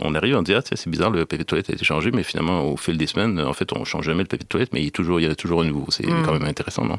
[0.00, 2.10] On arrive, on dit, ah, tiens, c'est bizarre, le papier de toilette a été changé,
[2.12, 4.72] mais finalement, au fil des semaines, en fait, on change jamais le papier de toilette,
[4.72, 5.86] mais il, est toujours, il y en a toujours un nouveau.
[5.90, 6.22] C'est Mm.
[6.24, 6.98] quand même intéressant, non?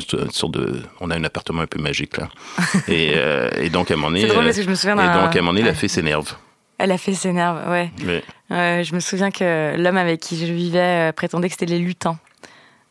[0.00, 2.28] C'est une sorte de, on a un appartement un peu magique, là.
[2.88, 4.26] et, euh, et donc, à un moment donné.
[4.26, 5.88] Drôle euh, parce que je me souviens Et donc, à un moment donné, la fée
[5.88, 6.34] s'énerve.
[6.78, 7.90] Elle a fait ses nerfs, ouais.
[8.04, 11.78] Mais- je me souviens que l'homme avec qui je vivais euh, prétendait que c'était les
[11.80, 12.18] lutins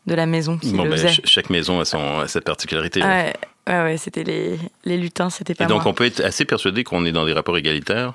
[0.06, 3.02] de la maison qui Bon, le ben, chaque maison a, son, a cette particularité.
[3.02, 3.34] Ouais,
[3.66, 5.90] ouais, ouais, c'était les, les lutins, c'était pas Et donc, moi.
[5.90, 8.14] on peut être assez persuadé qu'on est dans des rapports égalitaires.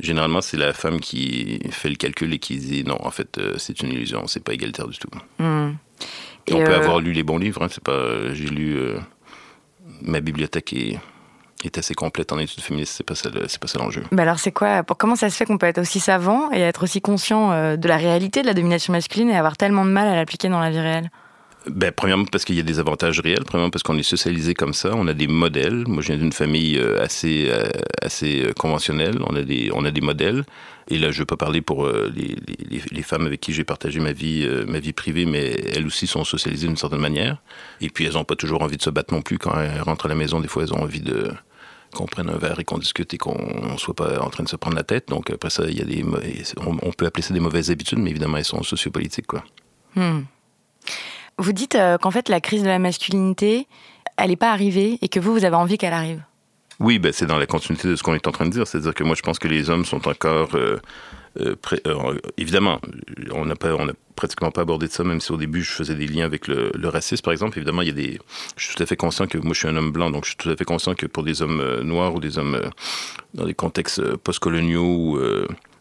[0.00, 3.54] Généralement, c'est la femme qui fait le calcul et qui dit non, en fait, euh,
[3.58, 5.10] c'est une illusion, c'est pas égalitaire du tout.
[5.38, 5.72] Hmm.
[6.46, 7.62] Et, on peut euh, avoir lu les bons livres.
[7.62, 8.98] hein, c'est pas, j'ai lu euh,
[10.02, 10.98] ma bibliothèque est,
[11.64, 12.94] est assez complète en études féministes.
[12.96, 14.02] C'est pas ça, c'est pas ça l'enjeu.
[14.12, 16.60] Bah alors c'est quoi pour, Comment ça se fait qu'on peut être aussi savant et
[16.60, 19.90] être aussi conscient euh, de la réalité de la domination masculine et avoir tellement de
[19.90, 21.10] mal à l'appliquer dans la vie réelle?
[21.66, 23.44] Ben, premièrement, parce qu'il y a des avantages réels.
[23.44, 24.92] Premièrement, parce qu'on est socialisé comme ça.
[24.94, 25.84] On a des modèles.
[25.86, 27.68] Moi, je viens d'une famille euh, assez, euh,
[28.02, 29.18] assez euh, conventionnelle.
[29.26, 30.44] On a, des, on a des modèles.
[30.88, 32.36] Et là, je ne veux pas parler pour les,
[32.68, 36.24] les, femmes avec qui j'ai partagé ma vie, ma vie privée, mais elles aussi sont
[36.24, 37.38] socialisées d'une certaine manière.
[37.80, 39.38] Et puis, elles n'ont pas toujours envie de se battre non plus.
[39.38, 41.30] Quand elles rentrent à la maison, des fois, elles ont envie de
[41.94, 44.56] qu'on prenne un verre et qu'on discute et qu'on soit pas en train de se
[44.56, 45.08] prendre la tête.
[45.08, 46.04] Donc, après ça, il y a des,
[46.58, 49.42] on peut appeler ça des mauvaises habitudes, mais évidemment, elles sont sociopolitiques, quoi.
[49.96, 50.24] Hmm.
[51.38, 53.66] Vous dites euh, qu'en fait la crise de la masculinité
[54.16, 56.22] elle n'est pas arrivée et que vous, vous avez envie qu'elle arrive.
[56.80, 58.66] Oui, ben, c'est dans la continuité de ce qu'on est en train de dire.
[58.66, 60.54] C'est-à-dire que moi, je pense que les hommes sont encore...
[60.54, 60.78] Euh,
[61.40, 61.56] euh,
[62.36, 62.80] évidemment,
[63.32, 63.54] on n'a
[64.14, 66.70] pratiquement pas abordé de ça, même si au début je faisais des liens avec le,
[66.84, 67.58] racisme, par exemple.
[67.58, 68.20] Évidemment, il y a des,
[68.56, 70.30] je suis tout à fait conscient que moi je suis un homme blanc, donc je
[70.30, 72.70] suis tout à fait conscient que pour des hommes noirs ou des hommes
[73.34, 75.18] dans des contextes postcoloniaux ou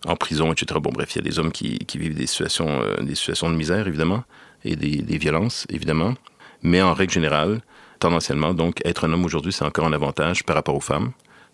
[0.08, 0.80] en prison, etc.
[0.82, 3.56] Bon, bref, il y a des hommes qui, qui vivent des situations, des situations de
[3.56, 4.24] misère, évidemment,
[4.66, 6.14] et des, violences, évidemment.
[6.62, 7.62] Mais en règle générale,
[8.00, 11.12] tendanciellement, donc, être un homme aujourd'hui, c'est encore un avantage par rapport aux femmes.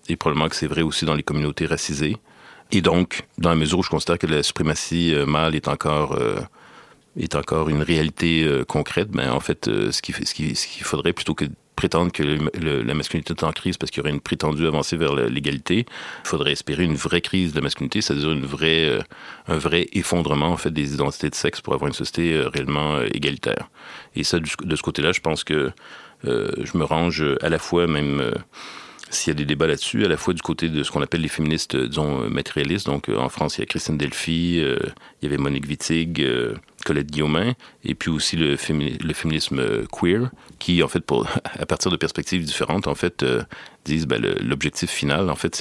[0.07, 2.17] Et probablement que c'est vrai aussi dans les communautés racisées.
[2.71, 6.13] Et donc, dans la mesure où je considère que la suprématie euh, mâle est encore,
[6.13, 6.39] euh,
[7.17, 10.83] est encore une réalité euh, concrète, ben, en fait, ce qu'il ce qui, ce qu'il
[10.83, 11.45] faudrait, plutôt que
[11.79, 15.15] prétendre que la masculinité est en crise parce qu'il y aurait une prétendue avancée vers
[15.15, 18.99] l'égalité, il faudrait espérer une vraie crise de la masculinité, c'est-à-dire une vraie,
[19.47, 23.69] un vrai effondrement en fait, des identités de sexe pour avoir une société réellement égalitaire.
[24.17, 25.71] Et ça, de ce côté-là, je pense que
[26.25, 28.33] euh, je me range à la fois même euh,
[29.09, 31.21] s'il y a des débats là-dessus, à la fois du côté de ce qu'on appelle
[31.21, 32.87] les féministes, disons, matérialistes.
[32.87, 36.27] Donc, en France, il y a Christine Delphi, il y avait Monique Wittig,
[36.89, 41.03] Colette Guillaumin, et puis aussi le, féminisme queer, qui, en fait,
[41.59, 43.23] à partir de perspectives différentes, en fait,
[43.85, 45.55] disent ben, l'objectif final, en fait,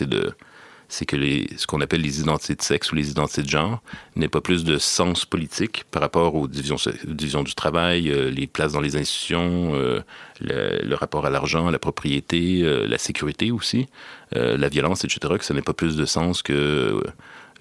[0.88, 3.82] c'est que ce qu'on appelle les identités de sexe ou les identités de genre
[4.16, 8.72] n'aient pas plus de sens politique par rapport aux divisions, du travail, euh, les places
[8.72, 10.00] dans les institutions, euh,
[10.40, 13.86] le, rapport à l'argent, à la propriété, euh, la sécurité aussi,
[14.32, 17.02] la violence, etc., que ça n'ait pas plus de sens que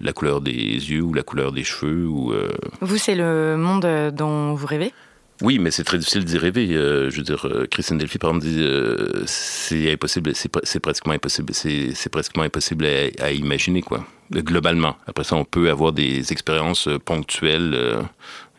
[0.00, 2.06] la couleur des yeux ou la couleur des cheveux.
[2.06, 2.32] Ou,
[2.80, 4.92] Vous, c'est le monde dont vous rêvez?
[5.40, 6.74] Oui, mais c'est très difficile d'y rêver.
[6.74, 11.12] Euh, je veux dire, euh, Christine Delphi, par exemple, dit euh, c'est impossible, c'est pratiquement
[11.12, 12.86] impossible, c'est pratiquement impossible
[13.20, 14.04] à, imaginer, quoi.
[14.32, 14.96] Globalement.
[15.06, 18.02] Après ça, on peut avoir des expériences ponctuelles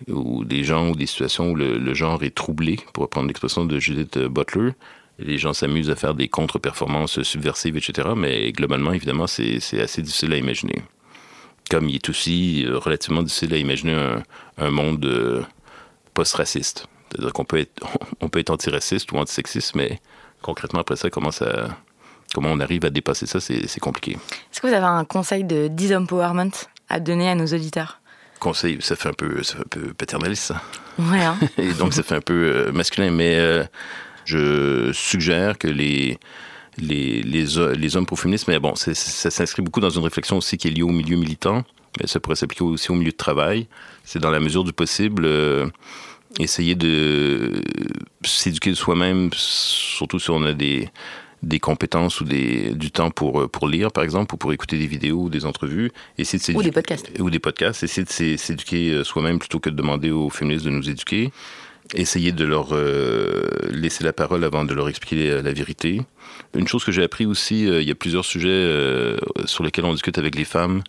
[0.08, 3.78] où des gens ou des situations où le, genre est troublé, pour reprendre l'expression de
[3.78, 4.72] Judith Butler.
[5.20, 8.10] Les gens s'amusent à faire des contre-performances subversives, etc.
[8.16, 10.82] Mais globalement, évidemment, c'est assez difficile à imaginer.
[11.70, 14.24] Comme il est aussi relativement difficile à imaginer un,
[14.58, 15.46] un monde
[16.14, 16.88] post-raciste.
[17.10, 17.82] C'est-à-dire qu'on peut être,
[18.22, 20.00] on peut être antiraciste ou antisexiste, mais
[20.42, 21.78] concrètement, après ça, comment, ça,
[22.34, 24.12] comment on arrive à dépasser ça, c'est compliqué.
[24.52, 26.52] Est-ce que vous avez un conseil de disempowerment
[26.90, 28.00] à donner à nos auditeurs?
[28.40, 30.62] Conseil, ça fait un peu, ça fait un peu paternaliste, ça.
[30.98, 31.24] Ouais.
[31.24, 31.38] Hein?
[31.58, 33.66] Et donc, ça fait un peu euh, masculin, mais euh,
[34.26, 36.18] je suggère que les,
[36.82, 40.68] les, les, les hommes pro-féministes, mais bon, ça s'inscrit beaucoup dans une réflexion aussi qui
[40.68, 41.64] est liée au milieu militant,
[42.00, 43.68] mais ça pourrait s'appliquer aussi au milieu de travail.
[44.04, 45.24] C'est dans la mesure du possible.
[45.26, 45.68] Euh,
[46.40, 47.62] essayer de
[48.24, 50.90] s'éduquer de soi-même, surtout si on a des,
[51.42, 54.88] des compétences ou des, du temps pour, pour lire, par exemple, ou pour écouter des
[54.88, 55.92] vidéos ou des entrevues.
[56.18, 57.12] Essayer de ou des podcasts.
[57.20, 57.84] Ou des podcasts.
[57.84, 61.32] Essayer de s'éduquer euh, soi-même plutôt que de demander aux féministes de nous éduquer.
[61.96, 66.02] Essayer de leur euh, laisser la parole avant de leur expliquer la, vérité.
[66.56, 69.94] Une chose que j'ai appris aussi, euh, il y a plusieurs sujets sur lesquels on
[69.94, 70.84] discute avec les femmes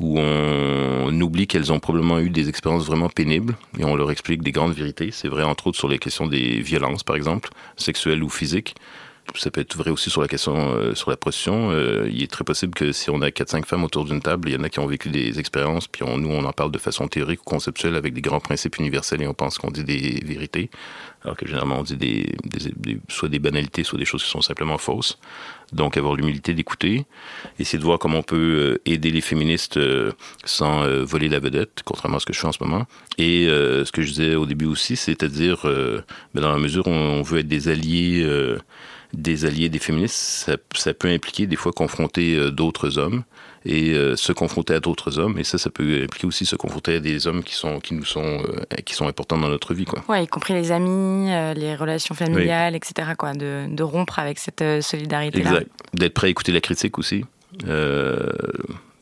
[0.00, 4.42] où on oublie qu'elles ont probablement eu des expériences vraiment pénibles et on leur explique
[4.42, 5.10] des grandes vérités.
[5.12, 8.74] C'est vrai entre autres sur les questions des violences, par exemple, sexuelles ou physiques.
[9.36, 11.70] Ça peut être vrai aussi sur la question euh, sur la prostitution.
[11.70, 14.54] Euh, il est très possible que si on a 4-5 femmes autour d'une table, il
[14.54, 17.06] y en a qui ont vécu des expériences, puis nous, on en parle de façon
[17.06, 20.70] théorique ou conceptuelle avec des grands principes universels et on pense qu'on dit des vérités,
[21.22, 22.34] alors que généralement on dit des,
[23.08, 25.18] soit des banalités, soit des choses qui sont simplement fausses.
[25.72, 27.06] Donc avoir l'humilité d'écouter,
[27.60, 29.78] essayer de voir comment on peut euh, aider les féministes
[30.44, 32.86] sans voler la vedette, contrairement à ce que je fais en ce moment.
[33.18, 35.60] Et ce que je disais au début aussi, c'est-à-dire,
[36.34, 38.26] ben, dans la mesure où on veut être des alliés
[39.12, 43.24] des alliés des féministes, ça, peut impliquer des fois confronter euh, d'autres hommes
[43.64, 45.38] et euh, se confronter à d'autres hommes.
[45.38, 48.04] Et ça, ça peut impliquer aussi se confronter à des hommes qui sont qui nous
[48.04, 50.02] sont euh, qui sont importants dans notre vie, quoi.
[50.08, 53.10] Ouais, y compris les amis, les relations familiales, etc.
[53.18, 55.50] Quoi, de, de, rompre avec cette solidarité-là.
[55.50, 55.70] Exact.
[55.94, 57.24] D'être prêt à écouter la critique aussi,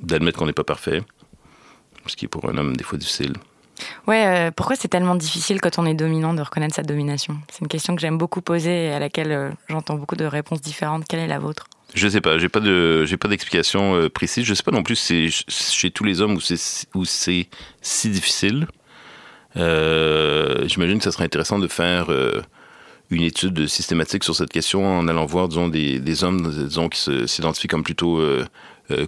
[0.00, 1.02] d'admettre qu'on n'est pas parfait,
[2.06, 3.34] ce qui est pour un homme des fois difficile.
[4.06, 7.38] Ouais, euh, pourquoi c'est tellement difficile quand on est dominant de reconnaître sa domination?
[7.50, 10.60] C'est une question que j'aime beaucoup poser et à laquelle euh, j'entends beaucoup de réponses
[10.60, 11.04] différentes.
[11.08, 11.66] Quelle est la vôtre?
[11.94, 14.44] Je sais pas, j'ai pas de, j'ai pas d'explication euh, précise.
[14.44, 17.48] Je sais pas non plus si c'est chez tous les hommes où c'est où c'est
[17.80, 18.66] si difficile.
[19.54, 22.10] J'imagine que ça serait intéressant de faire
[23.10, 27.26] une étude systématique sur cette question en allant voir, disons, des, des hommes, disons, qui
[27.26, 28.22] s'identifient comme plutôt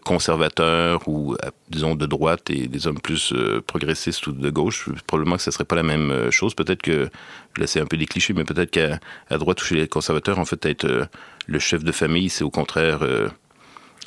[0.04, 4.88] conservateurs ou, euh, disons, de droite et des hommes plus euh, progressistes ou de gauche,
[5.06, 6.54] probablement que ce ne serait pas la même chose.
[6.54, 7.08] Peut-être que,
[7.56, 8.98] là c'est un peu des clichés, mais peut-être qu'à
[9.38, 11.08] droite ou chez les conservateurs, en fait, être
[11.46, 13.00] le chef de famille, c'est au contraire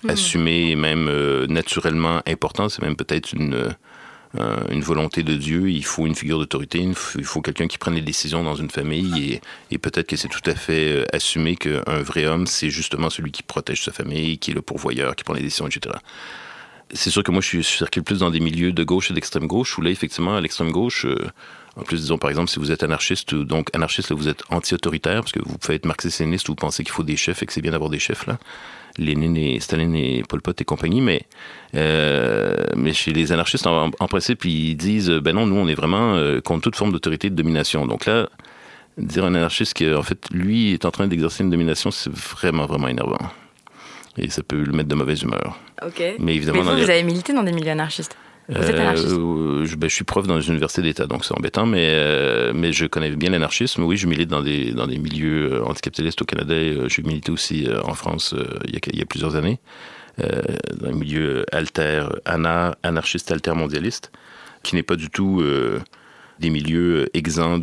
[0.03, 0.09] hmm.
[0.09, 1.09] assumé et même
[1.45, 2.69] naturellement important.
[2.69, 3.75] C'est même peut-être une
[4.39, 8.01] une volonté de Dieu, il faut une figure d'autorité, il faut, quelqu'un qui prenne les
[8.01, 12.25] décisions dans une famille et, peut-être que c'est tout à fait euh, assumé qu'un vrai
[12.25, 15.41] homme, c'est justement celui qui protège sa famille, qui est le pourvoyeur, qui prend les
[15.41, 15.95] décisions, etc.
[16.93, 19.77] C'est sûr que moi, je, circule plus dans des milieux de gauche et d'extrême gauche,
[19.77, 21.17] où là, effectivement, à l'extrême gauche, euh,
[21.75, 25.21] en plus, disons, par exemple, si vous êtes anarchiste, donc anarchiste, là, vous êtes anti-autoritaire,
[25.21, 27.61] parce que vous pouvez être marxiste-léniniste, vous pensez qu'il faut des chefs et que c'est
[27.61, 28.37] bien d'avoir des chefs, là.
[28.97, 31.23] Lénine et Staline et Pol Pot et compagnie, mais,
[31.75, 36.15] euh, mais chez les anarchistes, en, principe, ils disent ben non, nous, on est vraiment
[36.15, 37.87] euh, contre toute forme d'autorité de domination.
[37.87, 38.29] Donc là,
[38.97, 42.87] dire un anarchiste qu'en fait, lui est en train d'exercer une domination, c'est vraiment, vraiment
[42.87, 43.17] énervant.
[44.17, 45.57] Et ça peut le mettre de mauvaise humeur.
[45.83, 46.01] Ok.
[46.19, 48.15] Mais évidemment, vous, vous avez milité dans des milieux anarchistes
[48.49, 51.65] vous êtes euh, je, ben, je, suis prof dans une université d'État, donc c'est embêtant,
[51.65, 53.83] mais, euh, mais je connais bien l'anarchisme.
[53.83, 56.53] Oui, je milite dans des, dans des milieux euh, anticapitalistes au Canada.
[56.87, 58.35] J'ai milité aussi en France
[58.65, 59.59] il y, a, il, y a, plusieurs années,
[60.17, 64.11] dans un milieu alter, anarchiste alter mondialiste,
[64.61, 65.41] qui n'est pas du tout
[66.43, 67.57] des milieux exempts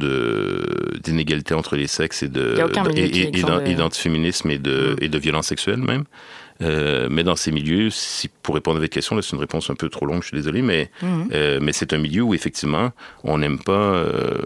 [1.05, 2.57] d'inégalité entre les sexes et de
[2.97, 5.05] et, d'antiféminisme et de, mm.
[5.05, 6.05] et de violence sexuelle même.
[6.63, 9.75] Euh, mais dans ces milieux, si, pour répondre à votre question, c'est une réponse un
[9.75, 12.91] peu trop longue, je suis désolé, mais, euh, mais c'est un milieu où effectivement,
[13.25, 14.43] on n'aime pas, euh,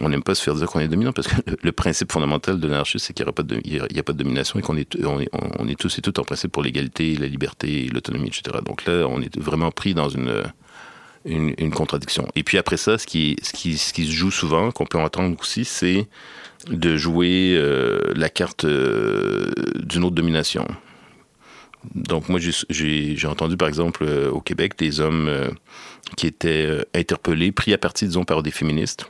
[0.00, 2.68] on n'aime pas se faire dire qu'on est dominant, parce que le, principe fondamental de
[2.68, 4.76] l'anarchisme, c'est qu'il n'y a, pas de, il y a pas de domination et qu'on
[4.76, 8.28] est, on est, on est tous et toutes en principe pour l'égalité, la liberté, l'autonomie,
[8.28, 8.58] etc.
[8.64, 10.44] Donc là, on est vraiment pris dans une,
[11.24, 12.28] une, contradiction.
[12.34, 14.98] Et puis après ça, ce qui, ce qui, ce qui se joue souvent, qu'on peut
[14.98, 16.06] entendre aussi, c'est
[16.70, 17.60] de jouer
[18.14, 20.66] la carte d'une autre domination.
[21.94, 25.48] Donc moi, j'ai entendu par exemple euh, au Québec des hommes euh,
[26.16, 29.06] qui étaient euh, interpellés, pris à partie, disons, par des féministes,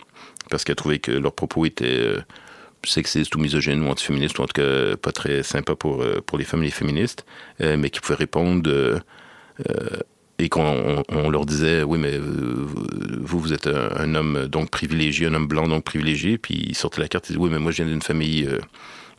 [0.50, 2.14] parce qu'ils trouvaient que leurs propos étaient
[2.84, 6.44] sexistes ou misogynes ou antiféministes, ou en tout cas pas très sympas pour, pour les
[6.44, 7.26] femmes et les féministes,
[7.60, 9.02] mais qui pouvaient répondre
[10.40, 15.34] et qu'on on leur disait oui mais vous vous êtes un, homme donc privilégié un
[15.34, 17.82] homme blanc donc privilégié puis ils sortaient la carte ils disaient oui mais moi je
[17.82, 18.48] viens d'une famille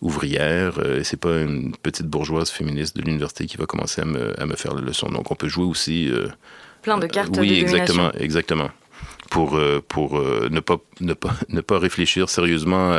[0.01, 0.80] ouvrière.
[0.80, 4.39] Euh, et c'est pas une petite bourgeoise féministe de l'université qui va commencer à me,
[4.39, 5.09] à me, faire la leçon.
[5.09, 6.09] Donc on peut jouer aussi.
[6.11, 6.28] Euh,
[6.82, 7.38] Plein de cartes.
[7.38, 8.69] oui, de exactement, exactement.
[9.30, 12.93] Pour, euh, pour ne, pas, ne, pas, ne pas réfléchir sérieusement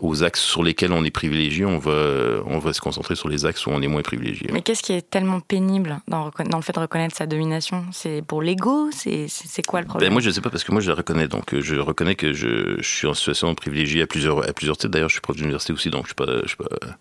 [0.00, 3.46] aux axes sur lesquels on est privilégié, on va, on va se concentrer sur les
[3.46, 4.48] axes où on est moins privilégié.
[4.52, 7.84] Mais qu'est-ce qui est tellement pénible dans, dans le fait de reconnaître sa domination?
[7.92, 8.90] C'est pour l'ego?
[8.92, 9.28] C'est
[9.66, 10.08] quoi le problème?
[10.08, 11.28] ben Moi, je ne sais pas, parce que moi, je la reconnais.
[11.28, 14.92] Donc, je reconnais que je, je suis en situation privilégiée à plusieurs, à plusieurs titres.
[14.92, 16.42] D'ailleurs, je suis prof d'université aussi, donc je ne suis pas...
[16.42, 16.96] Je suis pas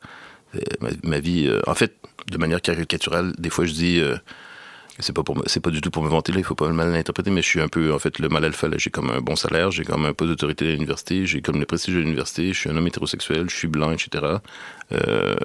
[0.79, 1.47] ma, ma, vie...
[1.47, 1.95] Euh, en fait,
[2.31, 3.99] de manière caricaturale, des fois, je dis...
[3.99, 4.15] Euh,
[4.99, 6.91] c'est pas pour c'est pas du tout pour me vanter là, il faut pas mal
[6.91, 8.77] l'interpréter, mais je suis un peu en fait le mal alpha là.
[8.77, 11.65] J'ai comme un bon salaire, j'ai comme un poste d'autorité à l'université, j'ai comme le
[11.65, 14.37] prestige de l'université, je suis un homme hétérosexuel, je suis blanc, etc.
[14.91, 15.35] Euh,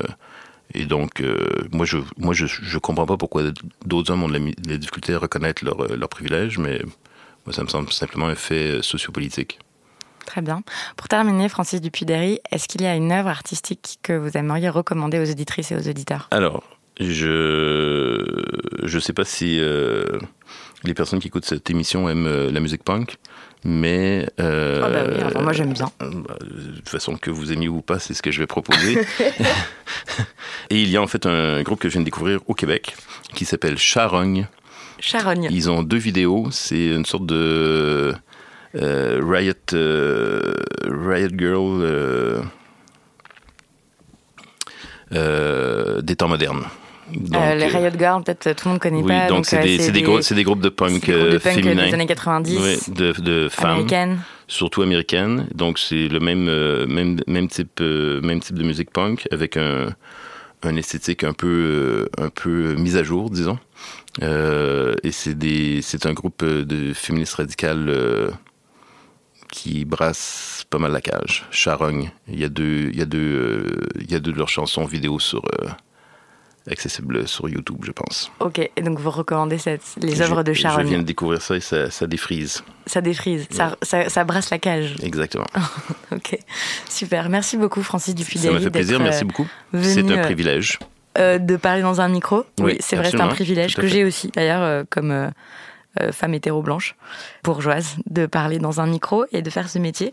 [0.72, 3.42] et donc euh, moi je moi je, je comprends pas pourquoi
[3.84, 4.38] d'autres hommes ont de
[4.68, 6.80] la, difficulté à reconnaître leurs leur privilèges, mais
[7.44, 9.58] moi ça me semble simplement un fait sociopolitique.
[10.26, 10.62] Très bien.
[10.96, 15.18] Pour terminer, Francis Dupuy-Derry, est-ce qu'il y a une œuvre artistique que vous aimeriez recommander
[15.18, 16.28] aux auditrices et aux auditeurs?
[16.30, 16.62] Alors,
[17.00, 18.40] je
[18.82, 20.04] je sais pas si euh,
[20.84, 23.16] les personnes qui écoutent cette émission aiment euh, la musique punk,
[23.64, 25.90] mais euh, ah bah oui, enfin, moi j'aime bien.
[25.98, 28.98] Bah, de toute façon que vous aimiez ou pas, c'est ce que je vais proposer.
[30.70, 32.96] Et il y a en fait un groupe que je viens de découvrir au Québec
[33.34, 34.46] qui s'appelle Charogne.
[34.98, 35.48] Charogne.
[35.50, 36.48] Ils ont deux vidéos.
[36.50, 38.14] C'est une sorte de
[38.74, 39.54] Riot
[40.84, 42.42] Riot Girl.
[46.02, 46.64] des temps modernes.
[47.34, 49.28] Euh, les Riot Girls, peut-être tout le monde connaît pas.
[49.28, 49.92] Donc, c'est euh, des, des,
[50.34, 51.86] des, groupes de punk, euh, féminins.
[51.86, 52.58] des années 90.
[52.58, 53.70] Oui, de, de femmes.
[53.70, 54.18] Américaines.
[54.48, 55.46] Surtout américaines.
[55.54, 56.44] Donc c'est le même,
[56.86, 59.94] même, même, type, même type de musique punk avec un,
[60.64, 63.58] un esthétique un peu, un peu mise à jour, disons.
[64.20, 68.32] et c'est un groupe de féministes radicales
[69.52, 71.46] qui brasse pas mal la cage.
[71.52, 72.10] Charogne.
[72.26, 73.66] Il y a deux, il y a deux,
[74.00, 75.42] il y a deux de leurs chansons vidéo sur
[76.70, 78.30] accessible sur YouTube, je pense.
[78.40, 81.56] Ok, et donc vous recommandez cette, les œuvres de Charogne Je viens de découvrir ça
[81.56, 82.62] et ça, ça défrise.
[82.86, 84.96] Ça défrise, ça, ça, brasse la cage.
[85.02, 85.46] Exactement.
[86.12, 86.38] ok,
[86.88, 87.28] super.
[87.28, 89.46] Merci beaucoup, Francis dupuy Ça m'a fait plaisir, merci beaucoup.
[89.80, 90.78] C'est un euh, privilège.
[91.18, 92.44] Euh, de parler dans un micro.
[92.60, 95.30] Oui, c'est vrai, c'est un privilège que j'ai aussi, d'ailleurs, euh, comme
[96.12, 96.94] femme hétéro-blanche,
[97.42, 100.12] bourgeoise, de parler dans un micro et de faire ce métier.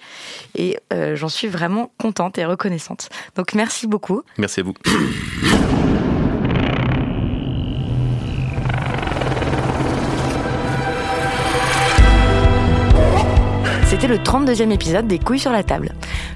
[0.55, 0.77] Et
[1.13, 3.09] j'en suis vraiment contente et reconnaissante.
[3.35, 4.23] Donc merci beaucoup.
[4.37, 4.73] Merci à vous.
[13.99, 15.91] C'était le 32e épisode des Couilles sur la table.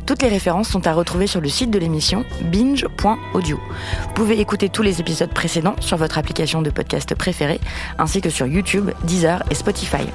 [0.07, 3.59] Toutes les références sont à retrouver sur le site de l'émission binge.audio.
[4.01, 7.59] Vous pouvez écouter tous les épisodes précédents sur votre application de podcast préférée,
[7.99, 10.07] ainsi que sur YouTube, Deezer et Spotify.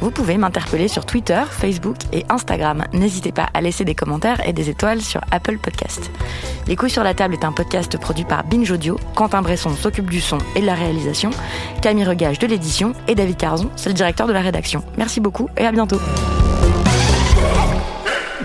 [0.00, 2.84] Vous pouvez m'interpeller sur Twitter, Facebook et Instagram.
[2.94, 6.10] N'hésitez pas à laisser des commentaires et des étoiles sur Apple Podcast.
[6.66, 8.98] Les couilles sur la table est un podcast produit par Binge Audio.
[9.14, 11.28] Quentin Bresson s'occupe du son et de la réalisation.
[11.82, 14.82] Camille Regage de l'édition et David Carzon, c'est le directeur de la rédaction.
[14.96, 16.00] Merci beaucoup et à bientôt.